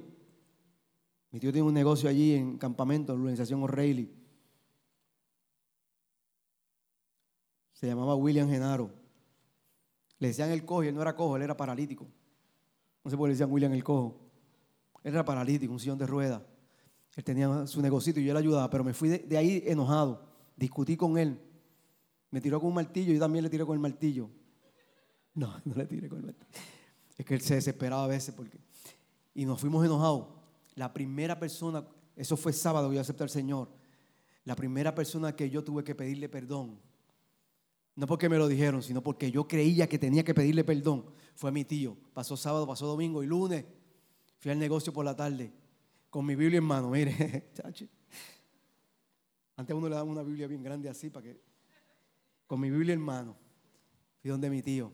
[1.33, 4.24] mi tío tiene un negocio allí en campamento, en la organización O'Reilly.
[7.85, 8.91] Se llamaba William Genaro.
[10.19, 12.07] Le decían el cojo y él no era cojo, él era paralítico.
[13.05, 14.23] No sé por qué le decían William el cojo.
[15.03, 16.41] Él era paralítico, un sillón de ruedas.
[17.15, 20.25] Él tenía su negocito y yo le ayudaba, pero me fui de, ahí enojado.
[20.57, 21.39] Discutí con él.
[22.31, 24.31] Me tiró con un martillo y yo también le tiré con el martillo.
[25.35, 26.49] No, no le tiré con el martillo.
[27.19, 28.59] Es que él se desesperaba a veces porque...
[29.35, 30.29] Y nos fuimos enojados.
[30.75, 33.69] La primera persona, eso fue sábado, yo acepté al Señor.
[34.45, 36.81] La primera persona que yo tuve que pedirle perdón
[37.97, 41.07] no porque me lo dijeron, sino porque yo creía que tenía que pedirle perdón.
[41.35, 41.97] Fue mi tío.
[42.13, 43.65] Pasó sábado, pasó domingo y lunes.
[44.39, 45.53] Fui al negocio por la tarde
[46.15, 46.91] con mi Biblia en mano.
[46.91, 47.51] Mire.
[49.57, 51.41] Antes a uno le daban una Biblia bien grande así para que.
[52.47, 53.37] Con mi Biblia en mano.
[54.21, 54.93] Fui donde mi tío.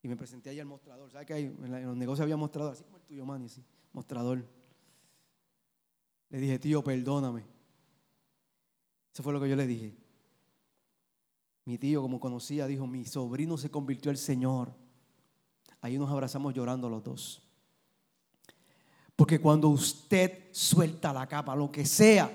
[0.00, 1.10] Y me presenté ahí al mostrador.
[1.10, 1.44] ¿Sabes que hay?
[1.46, 3.64] En los negocios había mostrador, así como el tuyo, Manny, así.
[3.92, 4.46] Mostrador.
[6.30, 7.44] Le dije, tío, perdóname.
[9.12, 9.96] Eso fue lo que yo le dije.
[11.66, 14.72] Mi tío, como conocía, dijo, mi sobrino se convirtió al Señor.
[15.80, 17.42] Ahí nos abrazamos llorando los dos.
[19.16, 22.30] Porque cuando usted suelta la capa, lo que sea,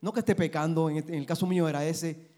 [0.00, 2.30] no que esté pecando, en el caso mío era ese,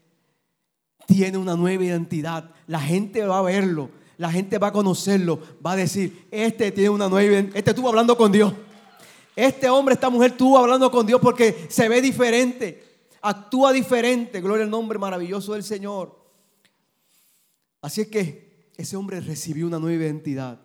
[1.07, 2.51] tiene una nueva identidad.
[2.67, 6.89] La gente va a verlo, la gente va a conocerlo, va a decir, este tiene
[6.89, 8.53] una nueva identidad, este estuvo hablando con Dios.
[9.35, 12.90] Este hombre, esta mujer estuvo hablando con Dios porque se ve diferente
[13.21, 14.41] actúa diferente.
[14.41, 16.19] Gloria al nombre maravilloso del Señor.
[17.81, 20.61] Así es que ese hombre recibió una nueva identidad.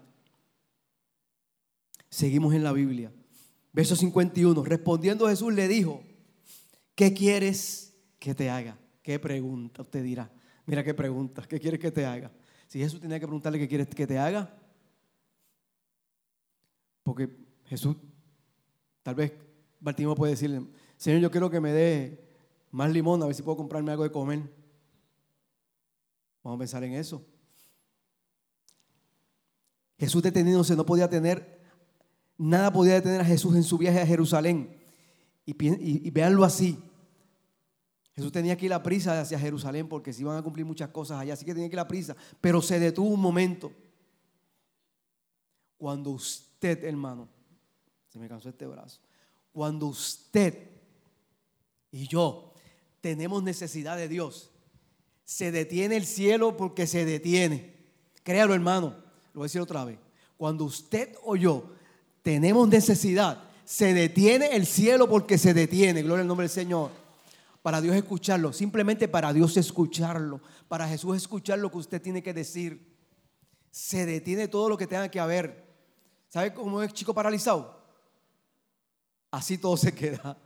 [2.08, 3.12] Seguimos en la Biblia.
[3.72, 4.64] Verso 51.
[4.64, 6.02] Respondiendo Jesús le dijo,
[6.94, 8.78] ¿qué quieres que te haga?
[9.02, 9.82] ¿Qué pregunta?
[9.82, 10.30] Usted dirá,
[10.64, 12.32] mira qué pregunta, ¿qué quieres que te haga?
[12.66, 14.52] Si Jesús tenía que preguntarle qué quieres que te haga,
[17.02, 17.30] porque
[17.66, 17.96] Jesús,
[19.02, 19.32] tal vez
[19.78, 22.25] Bartimeo puede decirle, Señor, yo quiero que me dé
[22.76, 24.38] más limón, a ver si puedo comprarme algo de comer.
[26.42, 27.24] Vamos a pensar en eso.
[29.98, 31.58] Jesús deteniéndose no podía tener,
[32.36, 34.78] nada podía detener a Jesús en su viaje a Jerusalén.
[35.46, 35.56] Y,
[36.06, 36.78] y, veanlo así.
[38.14, 41.18] Jesús tenía que ir a prisa hacia Jerusalén porque se iban a cumplir muchas cosas
[41.18, 42.14] allá, así que tenía que ir a prisa.
[42.42, 43.72] Pero se detuvo un momento.
[45.78, 47.26] Cuando usted, hermano,
[48.08, 49.00] se me cansó este brazo.
[49.50, 50.72] Cuando usted
[51.90, 52.52] y yo
[53.06, 54.50] tenemos necesidad de Dios.
[55.24, 57.72] Se detiene el cielo porque se detiene.
[58.24, 58.96] Créalo, hermano.
[59.32, 60.00] Lo voy a decir otra vez.
[60.36, 61.70] Cuando usted o yo
[62.22, 66.02] tenemos necesidad, se detiene el cielo porque se detiene.
[66.02, 66.90] Gloria al nombre del Señor.
[67.62, 68.52] Para Dios escucharlo.
[68.52, 70.40] Simplemente para Dios escucharlo.
[70.66, 72.92] Para Jesús escuchar lo que usted tiene que decir.
[73.70, 75.64] Se detiene todo lo que tenga que haber.
[76.28, 77.80] ¿Sabe cómo es chico paralizado?
[79.30, 80.36] Así todo se queda.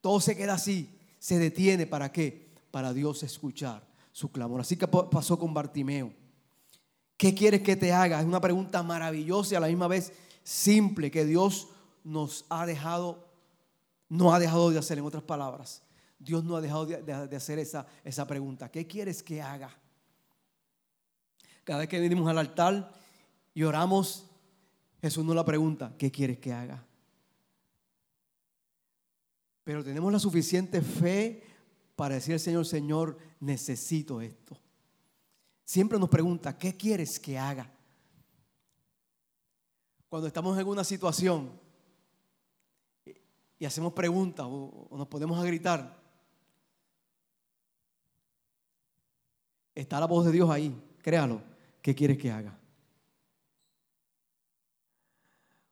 [0.00, 2.48] Todo se queda así se detiene para qué?
[2.70, 4.60] Para Dios escuchar su clamor.
[4.60, 6.12] Así que pasó con Bartimeo.
[7.16, 8.20] ¿Qué quieres que te haga?
[8.20, 10.12] Es una pregunta maravillosa y a la misma vez
[10.42, 11.68] simple que Dios
[12.04, 13.28] nos ha dejado,
[14.08, 15.82] no ha dejado de hacer, en otras palabras.
[16.18, 18.70] Dios no ha dejado de, hacer esa, esa pregunta.
[18.70, 19.70] ¿Qué quieres que haga?
[21.64, 22.92] Cada vez que venimos al altar
[23.52, 24.26] y oramos,
[25.00, 26.87] Jesús nos la pregunta, ¿qué quieres que haga?
[29.68, 31.42] Pero tenemos la suficiente fe
[31.94, 34.58] para decir al Señor, Señor, necesito esto.
[35.62, 37.70] Siempre nos pregunta, ¿qué quieres que haga?
[40.08, 41.50] Cuando estamos en una situación
[43.58, 46.00] y hacemos preguntas o, nos podemos a gritar,
[49.74, 51.42] está la voz de Dios ahí, créalo,
[51.82, 52.58] ¿qué quieres que haga?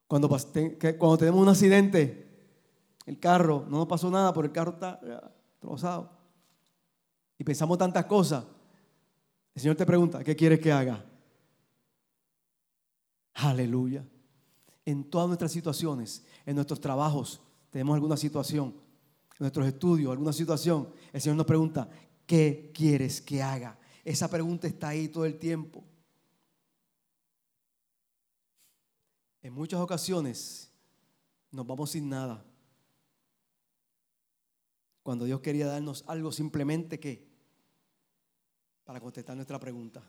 [0.05, 2.26] Cuando, cuando tenemos un accidente,
[3.07, 4.99] el carro, no nos pasó nada, pero el carro está
[5.59, 6.11] trozado.
[7.39, 8.45] Y pensamos tantas cosas.
[9.55, 11.03] El Señor te pregunta, ¿qué quieres que haga?
[13.33, 14.05] Aleluya.
[14.85, 17.41] En todas nuestras situaciones, en nuestros trabajos,
[17.71, 21.89] tenemos alguna situación, en nuestros estudios, alguna situación, el Señor nos pregunta,
[22.25, 23.79] ¿qué quieres que haga?
[24.03, 25.83] esa pregunta está ahí todo el tiempo.
[29.41, 30.71] En muchas ocasiones
[31.51, 32.45] nos vamos sin nada.
[35.07, 37.25] Cuando Dios quería darnos algo simplemente que
[38.83, 40.03] para contestar nuestra pregunta.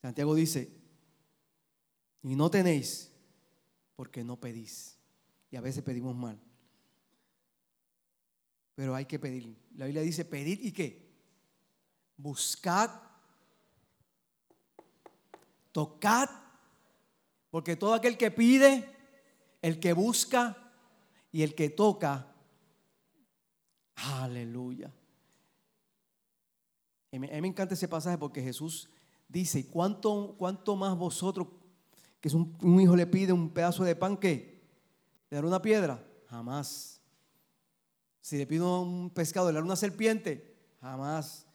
[0.00, 0.80] Santiago dice,
[2.22, 3.10] y no tenéis
[3.96, 4.96] porque no pedís.
[5.50, 6.40] Y a veces pedimos mal.
[8.76, 9.56] Pero hay que pedir.
[9.74, 11.10] La Biblia dice, pedid y qué?
[12.16, 12.90] Buscad,
[15.72, 16.30] tocad,
[17.50, 18.88] porque todo aquel que pide,
[19.62, 20.67] el que busca
[21.32, 22.34] y el que toca,
[23.94, 24.92] aleluya.
[27.12, 28.88] A mí me encanta ese pasaje porque Jesús
[29.28, 31.48] dice, ¿cuánto, cuánto más vosotros,
[32.20, 34.58] que un, un hijo le pide un pedazo de pan, que
[35.30, 36.02] ¿Le dará una piedra?
[36.28, 37.00] Jamás.
[38.20, 40.56] Si le pido un pescado, ¿le dará una serpiente?
[40.80, 41.46] Jamás.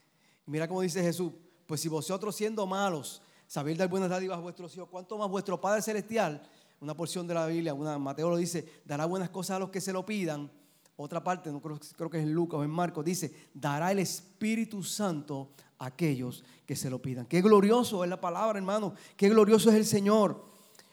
[0.46, 1.34] Mira cómo dice Jesús,
[1.66, 5.60] pues si vosotros siendo malos, sabéis dar buenas dádivas a vuestros hijos, ¿cuánto más vuestro
[5.60, 6.48] Padre Celestial?
[6.84, 9.80] Una porción de la Biblia, una, Mateo lo dice, dará buenas cosas a los que
[9.80, 10.52] se lo pidan.
[10.98, 14.00] Otra parte, no creo, creo que es en Lucas o en Marcos, dice, dará el
[14.00, 17.26] Espíritu Santo a aquellos que se lo pidan.
[17.26, 18.96] Qué glorioso es la palabra, hermano.
[19.16, 20.44] Qué glorioso es el Señor.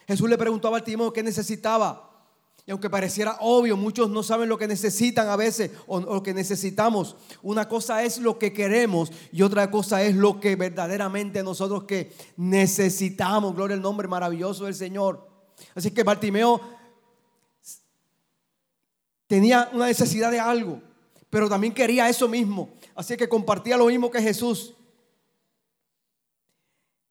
[0.07, 2.09] Jesús le preguntó a Bartimeo qué necesitaba.
[2.65, 6.33] Y aunque pareciera obvio, muchos no saben lo que necesitan a veces o, lo que
[6.33, 7.17] necesitamos.
[7.43, 12.13] Una cosa es lo que queremos y otra cosa es lo que verdaderamente nosotros que
[12.37, 13.57] necesitamos.
[13.57, 15.30] Gloria al nombre maravilloso del Señor.
[15.75, 16.61] Así que Bartimeo
[19.27, 20.83] tenía una necesidad de algo,
[21.29, 22.71] pero también quería eso mismo.
[22.95, 24.75] Así que compartía lo mismo que Jesús.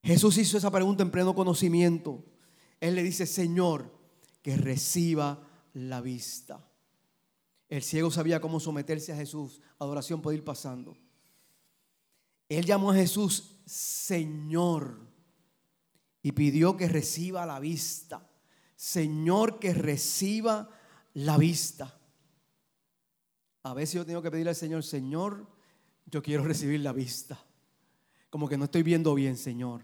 [0.04, 2.24] Jesús hizo esa pregunta en pleno conocimiento.
[2.80, 3.92] Él le dice, Señor,
[4.42, 6.66] que reciba la vista.
[7.68, 9.62] El ciego sabía cómo someterse a Jesús.
[9.78, 10.98] Adoración puede ir pasando.
[12.48, 15.00] Él llamó a Jesús Señor
[16.24, 18.29] y pidió que reciba la vista.
[18.80, 20.70] Señor, que reciba
[21.14, 22.00] la vista.
[23.64, 25.46] A veces yo tengo que pedirle al Señor, Señor,
[26.06, 27.38] yo quiero recibir la vista.
[28.30, 29.84] Como que no estoy viendo bien, Señor.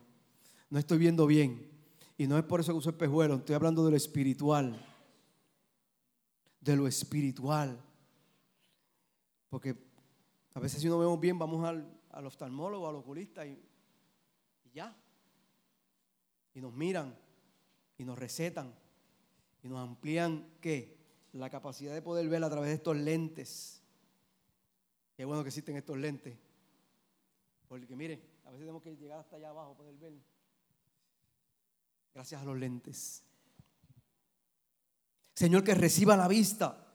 [0.69, 1.69] No estoy viendo bien.
[2.17, 4.81] Y no es por eso que uso espejuelo, estoy hablando de lo espiritual.
[6.61, 7.77] De lo espiritual.
[9.49, 9.75] Porque
[10.53, 13.61] a veces si no vemos bien, vamos al, al oftalmólogo, al oculista y,
[14.63, 14.95] y ya.
[16.53, 17.13] Y nos miran
[17.97, 18.84] y nos recetan
[19.65, 20.95] y nos amplían qué?
[21.33, 23.81] La capacidad de poder ver a través de estos lentes.
[25.17, 26.37] Qué bueno que existen estos lentes.
[27.67, 30.13] Porque mire, a veces tenemos que llegar hasta allá abajo para poder ver
[32.13, 33.23] gracias a los lentes.
[35.33, 36.85] Señor, que reciba la vista.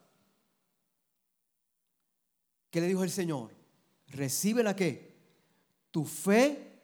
[2.70, 3.50] ¿Qué le dijo el Señor?
[4.06, 5.16] Recibe la que
[5.90, 6.78] tu fe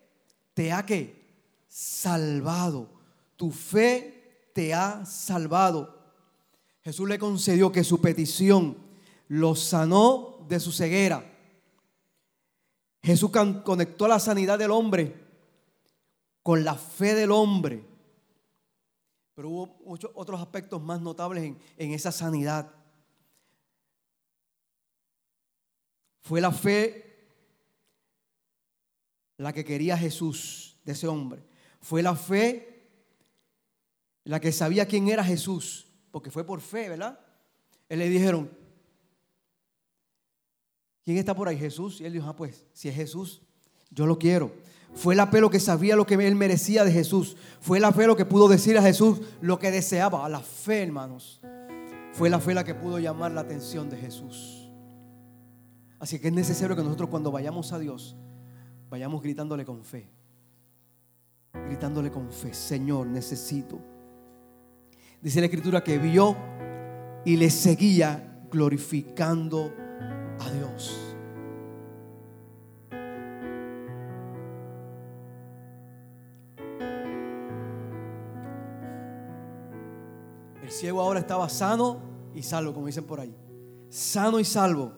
[0.53, 2.91] te ha que salvado.
[3.37, 4.16] Tu fe
[4.57, 6.03] te ha salvado.
[6.81, 8.79] Jesús le concedió que su petición
[9.29, 11.31] lo sanó de su ceguera.
[13.03, 15.15] Jesús conectó la sanidad del hombre
[16.43, 17.85] con la fe del hombre.
[19.35, 22.73] Pero hubo muchos otros aspectos más notables en, esa sanidad.
[26.23, 27.29] Fue la fe
[29.37, 31.45] la que quería Jesús de ese hombre.
[31.83, 32.76] Fue la fe
[34.27, 37.21] la que sabía quién era Jesús, porque fue por fe, ¿verdad?
[37.89, 38.51] Él le dijeron,
[41.05, 41.57] ¿quién está por ahí?
[41.57, 42.01] Jesús.
[42.01, 43.41] Y él dijo, ah, pues, si es Jesús,
[43.89, 44.53] yo lo quiero.
[44.95, 47.37] Fue la fe lo que sabía lo que él merecía de Jesús.
[47.61, 50.27] Fue la fe lo que pudo decir a Jesús lo que deseaba.
[50.27, 51.41] A la fe, hermanos.
[52.13, 54.69] Fue la fe la que pudo llamar la atención de Jesús.
[56.01, 58.17] Así que es necesario que nosotros cuando vayamos a Dios,
[58.91, 60.11] vayamos gritándole con fe.
[61.69, 63.79] Gritándole con fe, Señor, necesito.
[65.23, 66.37] Dice la escritura que vio
[67.25, 69.73] y le seguía glorificando
[70.39, 71.07] a Dios.
[80.77, 81.99] ciego ahora estaba sano
[82.35, 83.35] y salvo, como dicen por ahí.
[83.89, 84.93] Sano y salvo.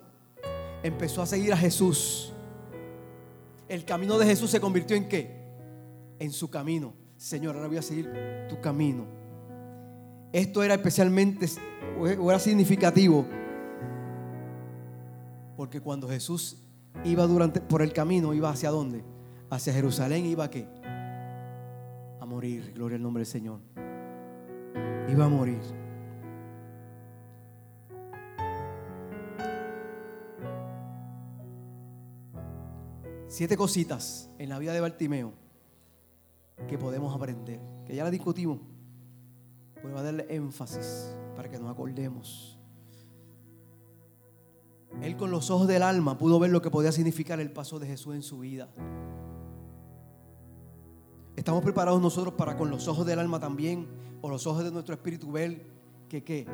[0.82, 2.32] Empezó a seguir a Jesús.
[3.68, 5.36] El camino de Jesús se convirtió en qué?
[6.18, 6.94] En su camino.
[7.16, 8.10] Señor, ahora voy a seguir
[8.48, 9.17] tu camino.
[10.32, 11.46] Esto era especialmente,
[11.98, 13.26] o era significativo,
[15.56, 16.62] porque cuando Jesús
[17.04, 19.02] iba durante, por el camino, iba hacia dónde?
[19.50, 20.68] Hacia Jerusalén, iba a qué?
[22.20, 23.60] A morir, gloria al nombre del Señor
[25.08, 25.60] iba a morir.
[33.26, 35.32] Siete cositas en la vida de Bartimeo
[36.66, 38.58] que podemos aprender, que ya la discutimos.
[39.82, 42.58] Voy a darle énfasis para que nos acordemos.
[45.02, 47.86] Él con los ojos del alma pudo ver lo que podía significar el paso de
[47.86, 48.68] Jesús en su vida.
[51.36, 53.86] Estamos preparados nosotros para con los ojos del alma también,
[54.20, 55.64] o los ojos de nuestro espíritu ver
[56.08, 56.46] que qué.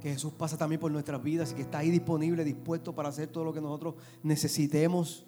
[0.00, 3.28] Que Jesús pasa también por nuestras vidas y que está ahí disponible, dispuesto para hacer
[3.28, 3.94] todo lo que nosotros
[4.24, 5.24] necesitemos.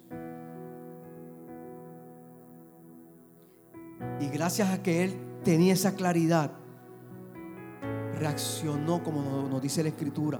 [4.19, 6.51] Y gracias a que Él tenía esa claridad,
[8.13, 10.39] reaccionó como nos dice la Escritura.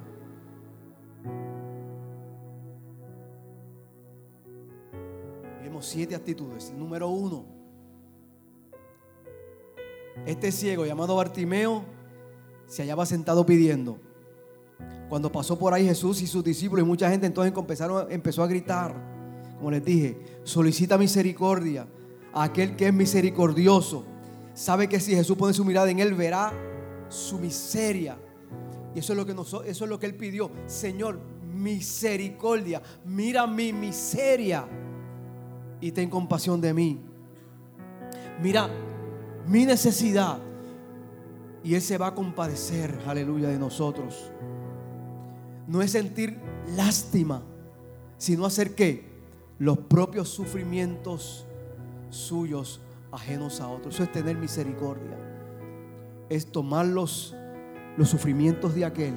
[5.62, 6.74] Vemos siete actitudes.
[6.78, 7.46] Número uno,
[10.26, 11.84] este ciego llamado Bartimeo
[12.68, 14.00] se hallaba sentado pidiendo.
[15.08, 18.48] Cuando pasó por ahí Jesús y sus discípulos y mucha gente entonces empezaron, empezó a
[18.48, 18.94] gritar,
[19.58, 21.88] como les dije, solicita misericordia
[22.34, 24.06] aquel que es misericordioso.
[24.54, 26.54] Sabe que si Jesús pone su mirada en él, verá
[27.10, 28.18] su miseria.
[28.96, 30.52] Y eso es lo que, eso es lo que él pidió.
[30.66, 31.20] Señor,
[31.54, 32.82] misericordia.
[33.06, 34.68] Mira mi miseria
[35.82, 37.00] y ten compasión de mí.
[38.42, 38.70] Mira
[39.48, 40.40] mi necesidad.
[41.64, 44.32] Y Él se va a compadecer, aleluya, de nosotros.
[45.68, 46.40] No es sentir
[46.76, 47.44] lástima,
[48.18, 49.10] sino hacer que
[49.58, 51.46] los propios sufrimientos
[52.10, 52.82] suyos
[53.12, 53.96] ajenos a otros.
[53.96, 55.18] Eso es tener misericordia.
[56.30, 57.36] Es tomar los,
[57.98, 59.16] los sufrimientos de aquel,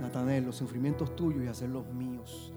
[0.00, 2.52] Natanel, los sufrimientos tuyos y hacerlos míos.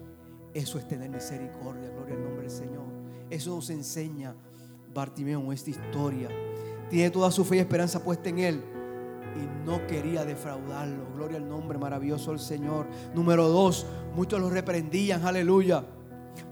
[0.54, 2.84] Eso es tener misericordia, gloria al nombre del Señor.
[3.30, 4.34] Eso nos enseña
[4.94, 6.28] Bartimeo en esta historia.
[6.88, 8.62] Tiene toda su fe y esperanza puesta en él
[9.36, 11.06] y no quería defraudarlo.
[11.14, 12.86] Gloria al nombre maravilloso del Señor.
[13.14, 15.84] Número dos, muchos lo reprendían, aleluya,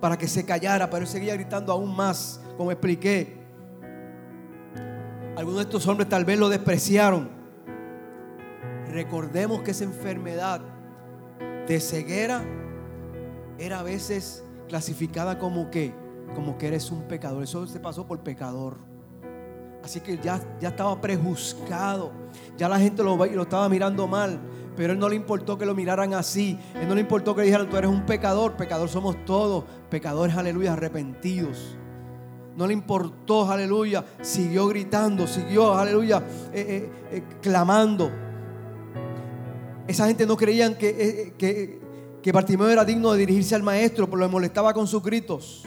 [0.00, 3.36] para que se callara, pero él seguía gritando aún más, como expliqué.
[5.36, 7.28] Algunos de estos hombres tal vez lo despreciaron.
[8.88, 10.60] Recordemos que esa enfermedad
[11.66, 12.42] de ceguera
[13.58, 15.94] era a veces clasificada como que,
[16.34, 17.42] como que eres un pecador.
[17.42, 18.78] Eso se pasó por pecador.
[19.82, 22.12] Así que ya, ya estaba prejuzgado.
[22.56, 24.40] Ya la gente lo, lo estaba mirando mal.
[24.76, 26.58] Pero él no le importó que lo miraran así.
[26.74, 28.56] Él no le importó que le dijeran, tú eres un pecador.
[28.56, 29.64] Pecador somos todos.
[29.88, 31.76] Pecadores, aleluya, arrepentidos.
[32.56, 34.04] No le importó, aleluya.
[34.20, 36.22] Siguió gritando, siguió, aleluya,
[36.52, 38.10] eh, eh, eh, clamando.
[39.86, 41.86] Esa gente no creían que, que
[42.26, 45.62] que Bartimeo era digno de dirigirse al maestro, pero le molestaba con sus gritos.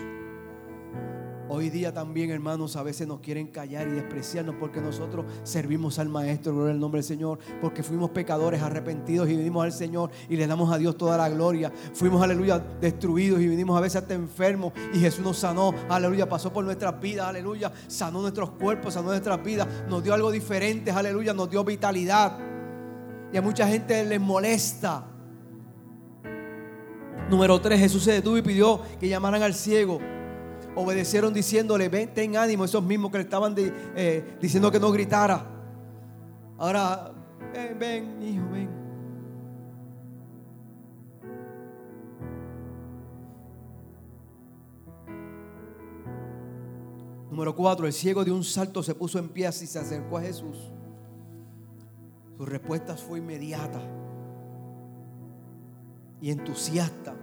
[1.52, 6.08] Hoy día también, hermanos, a veces nos quieren callar y despreciarnos porque nosotros servimos al
[6.08, 10.36] Maestro, gloria al nombre del Señor, porque fuimos pecadores arrepentidos y vinimos al Señor y
[10.36, 11.72] le damos a Dios toda la gloria.
[11.93, 16.54] Fuimos, aleluya, destruidos y vinimos a veces hasta enfermos y Jesús nos sanó, aleluya, pasó
[16.54, 21.34] por nuestras vidas, aleluya, sanó nuestros cuerpos, sanó nuestras vidas, nos dio algo diferente, aleluya,
[21.34, 22.38] nos dio vitalidad.
[23.34, 25.06] Y a mucha gente les molesta
[27.30, 30.00] Número 3, Jesús se detuvo y pidió que llamaran al ciego.
[30.82, 35.46] Obedecieron diciéndole, ven, ten ánimo, esos mismos que le estaban eh, diciendo que no gritara.
[36.58, 37.12] Ahora,
[37.54, 38.70] ven, ven, hijo, ven.
[47.30, 50.22] Número 4, el ciego de un salto se puso en pie y se acercó a
[50.22, 50.72] Jesús.
[52.38, 53.82] Su respuesta fue inmediata
[56.22, 57.18] y entusiasta.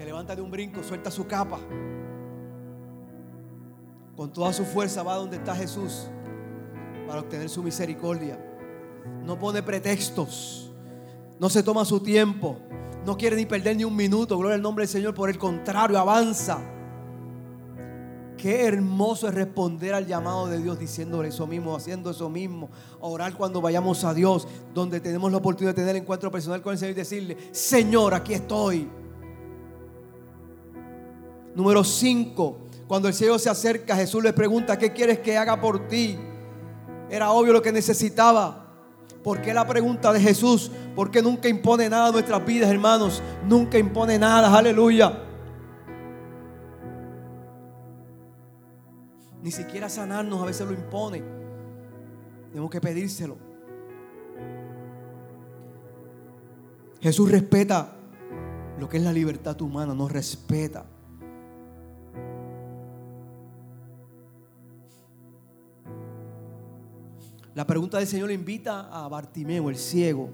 [0.00, 1.58] Se levanta de un brinco, suelta su capa.
[4.16, 6.08] Con toda su fuerza va donde está Jesús
[7.06, 8.42] para obtener su misericordia.
[9.26, 10.72] No pone pretextos.
[11.38, 12.56] No se toma su tiempo.
[13.04, 14.38] No quiere ni perder ni un minuto.
[14.38, 15.12] Gloria al nombre del Señor.
[15.12, 16.62] Por el contrario, avanza.
[18.38, 22.70] Qué hermoso es responder al llamado de Dios diciéndole eso mismo, haciendo eso mismo.
[23.00, 26.78] Orar cuando vayamos a Dios, donde tenemos la oportunidad de tener encuentro personal con el
[26.78, 28.88] Señor y decirle, Señor, aquí estoy.
[31.54, 35.88] Número 5, cuando el ciego se acerca, Jesús le pregunta, ¿qué quieres que haga por
[35.88, 36.18] ti?
[37.08, 38.66] Era obvio lo que necesitaba.
[39.22, 40.70] ¿Por qué la pregunta de Jesús?
[40.94, 43.22] Porque nunca impone nada a nuestras vidas, hermanos.
[43.46, 45.24] Nunca impone nada, aleluya.
[49.42, 51.22] Ni siquiera sanarnos a veces lo impone.
[52.50, 53.36] Tenemos que pedírselo.
[57.00, 57.96] Jesús respeta
[58.78, 60.84] lo que es la libertad humana, nos respeta.
[67.54, 70.30] La pregunta del Señor le invita a Bartimeo, el ciego,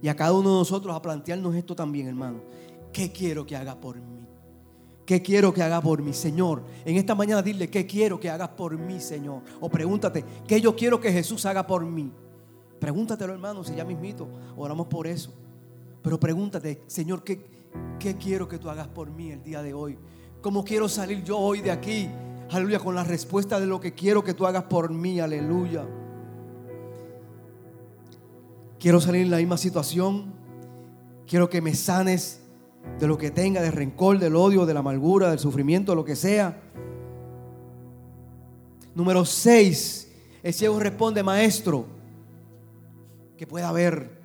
[0.00, 2.40] Y a cada uno de nosotros a plantearnos esto también, hermano.
[2.92, 4.18] ¿Qué quiero que haga por mí?
[5.04, 6.62] ¿Qué quiero que haga por mí, Señor?
[6.84, 9.42] En esta mañana dile, ¿qué quiero que hagas por mí, Señor?
[9.60, 12.12] O pregúntate, ¿qué yo quiero que Jesús haga por mí?
[12.78, 15.32] Pregúntatelo, hermano, si ya mismito, oramos por eso.
[16.02, 17.42] Pero pregúntate, Señor, ¿qué,
[17.98, 19.98] ¿qué quiero que tú hagas por mí el día de hoy?
[20.40, 22.08] ¿Cómo quiero salir yo hoy de aquí?
[22.50, 25.86] Aleluya, con la respuesta de lo que quiero que tú hagas por mí, aleluya.
[28.78, 30.32] Quiero salir en la misma situación.
[31.26, 32.40] Quiero que me sanes
[33.00, 36.14] de lo que tenga, de rencor, del odio, de la amargura, del sufrimiento, lo que
[36.14, 36.60] sea.
[38.94, 40.12] Número 6.
[40.44, 41.86] El ciego responde, maestro,
[43.36, 44.16] que pueda ver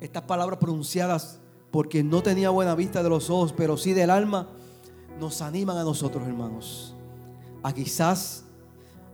[0.00, 1.38] estas palabras pronunciadas
[1.70, 4.48] porque no tenía buena vista de los ojos, pero sí del alma,
[5.20, 6.96] nos animan a nosotros, hermanos.
[7.62, 8.44] A quizás,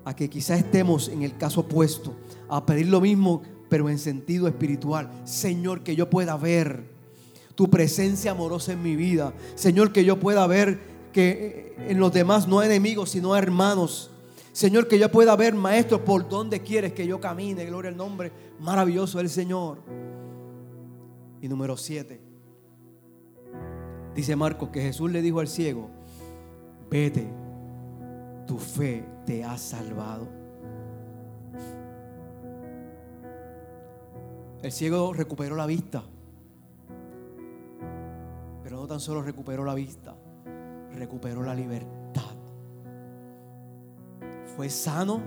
[0.06, 2.14] a que quizás estemos en el caso opuesto,
[2.48, 5.10] a pedir lo mismo pero en sentido espiritual.
[5.24, 6.84] Señor, que yo pueda ver
[7.54, 9.32] tu presencia amorosa en mi vida.
[9.54, 10.78] Señor, que yo pueda ver
[11.12, 14.10] que en los demás no enemigos, sino hermanos.
[14.52, 17.64] Señor, que yo pueda ver, maestro, por dónde quieres que yo camine.
[17.64, 19.78] Gloria al nombre maravilloso del Señor.
[21.40, 22.20] Y número siete.
[24.14, 25.90] Dice Marcos que Jesús le dijo al ciego,
[26.90, 27.28] vete,
[28.46, 30.37] tu fe te ha salvado.
[34.62, 36.02] El ciego recuperó la vista.
[38.62, 40.14] Pero no tan solo recuperó la vista,
[40.94, 42.34] recuperó la libertad.
[44.56, 45.20] Fue sano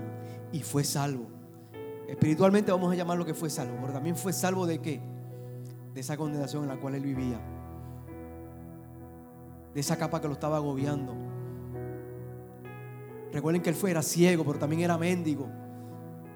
[0.52, 1.26] y fue salvo.
[2.06, 5.00] Espiritualmente vamos a llamar lo que fue salvo, pero también fue salvo de qué?
[5.94, 7.40] De esa condenación en la cual él vivía.
[9.72, 11.14] De esa capa que lo estaba agobiando.
[13.32, 15.48] Recuerden que él fue, era ciego, pero también era mendigo.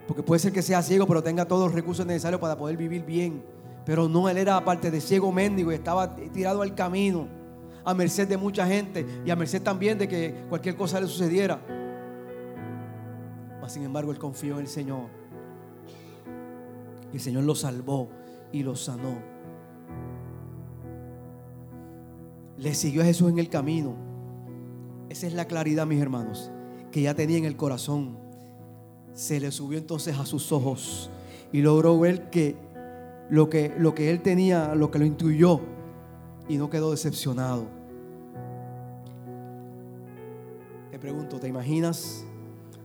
[0.07, 3.05] Porque puede ser que sea ciego, pero tenga todos los recursos necesarios para poder vivir
[3.05, 3.43] bien.
[3.85, 7.29] Pero no, él era aparte de ciego mendigo y estaba tirado al camino,
[7.85, 11.61] a merced de mucha gente y a merced también de que cualquier cosa le sucediera.
[13.61, 15.09] Mas sin embargo, él confió en el Señor.
[17.13, 18.09] Y el Señor lo salvó
[18.53, 19.19] y lo sanó.
[22.59, 23.95] Le siguió a Jesús en el camino.
[25.09, 26.51] Esa es la claridad, mis hermanos,
[26.91, 28.26] que ya tenía en el corazón
[29.17, 31.11] se le subió entonces a sus ojos
[31.51, 32.55] y logró ver que
[33.31, 35.61] lo que, lo que él tenía, lo que lo intuyó
[36.49, 37.67] y no quedó decepcionado.
[40.91, 42.25] Te pregunto, ¿te imaginas?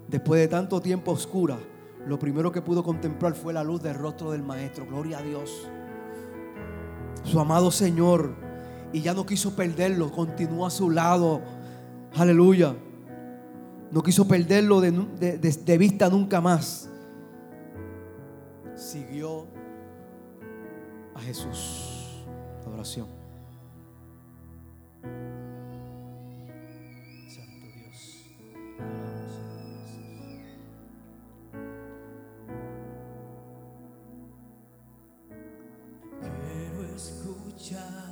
[0.07, 1.59] Después de tanto tiempo oscura,
[2.07, 4.85] lo primero que pudo contemplar fue la luz del rostro del Maestro.
[4.85, 5.69] Gloria a Dios.
[7.23, 8.35] Su amado Señor.
[8.93, 11.41] Y ya no quiso perderlo, continuó a su lado.
[12.15, 12.75] Aleluya.
[13.91, 16.89] No quiso perderlo de, vista nunca más.
[18.75, 19.47] Siguió
[21.13, 22.23] a Jesús.
[22.65, 23.07] Adoración.
[27.27, 28.25] Santo Dios.
[36.21, 38.10] Quiero escuchar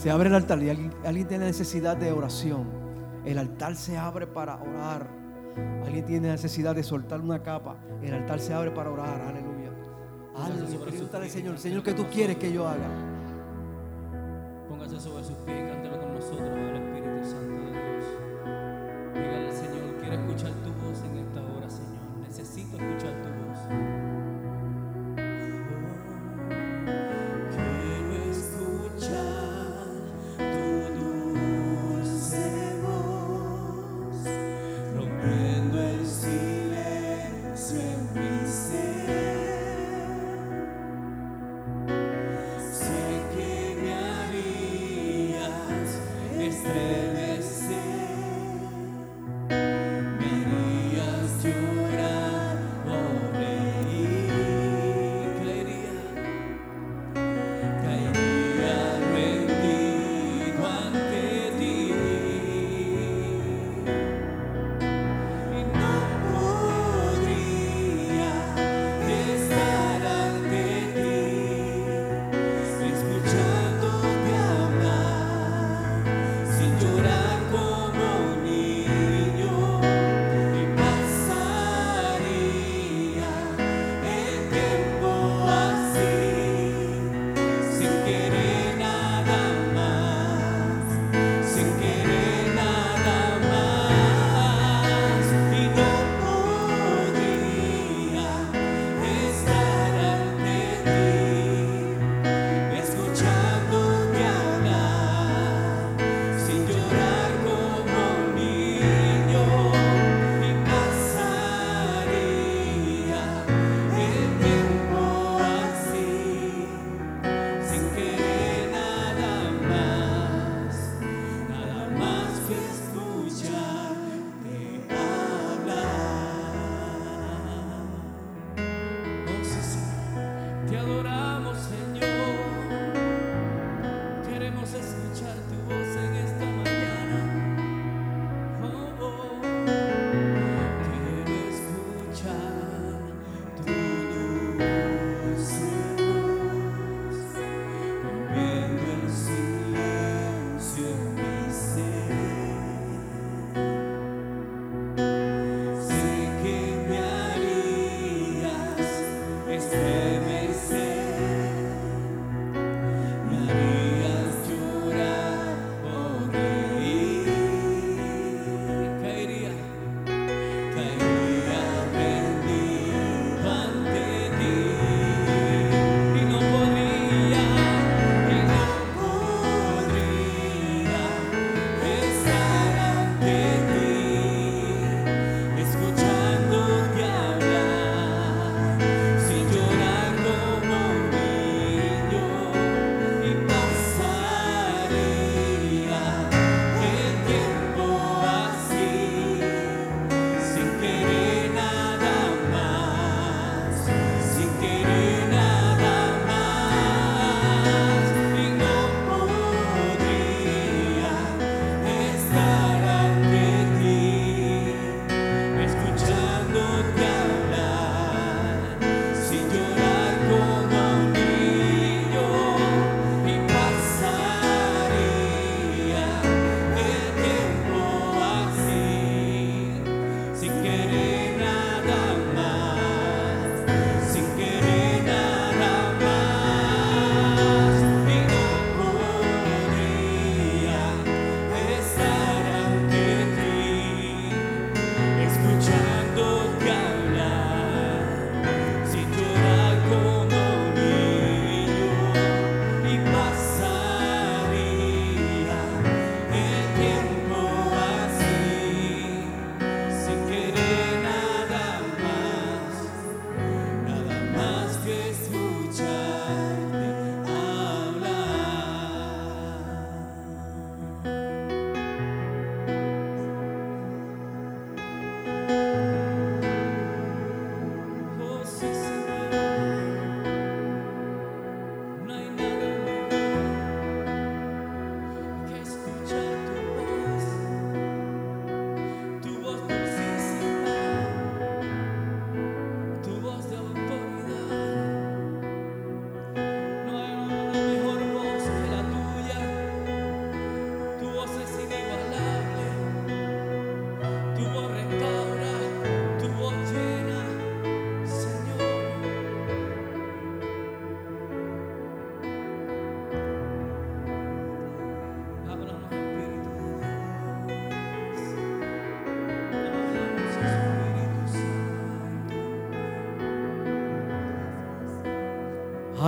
[0.00, 2.64] Se abre el altar y alguien, tiene necesidad de oración.
[3.26, 5.06] El altar se abre para orar.
[5.84, 7.76] Alguien tiene necesidad de soltar una capa.
[8.00, 9.20] El altar se abre para orar.
[9.20, 9.70] Aleluya.
[10.34, 10.80] Aleluya.
[10.86, 12.88] Pregúntale al Señor, Señor, ¿qué tú quieres que yo haga?
[14.70, 18.29] Póngase sobre sus pies y cántalo con nosotros al Espíritu Santo de Dios.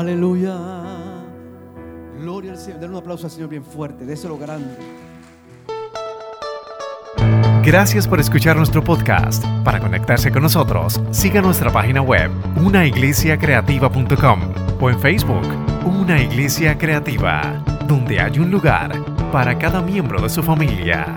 [0.03, 0.59] Aleluya.
[2.19, 2.81] Gloria al Señor.
[2.81, 4.05] Denle un aplauso al Señor bien fuerte.
[4.05, 4.75] Déselo grande.
[7.65, 9.45] Gracias por escuchar nuestro podcast.
[9.63, 14.41] Para conectarse con nosotros, siga nuestra página web, unaiglesiacreativa.com
[14.81, 15.47] o en Facebook,
[15.85, 19.01] Una Iglesia Creativa, donde hay un lugar
[19.31, 21.15] para cada miembro de su familia.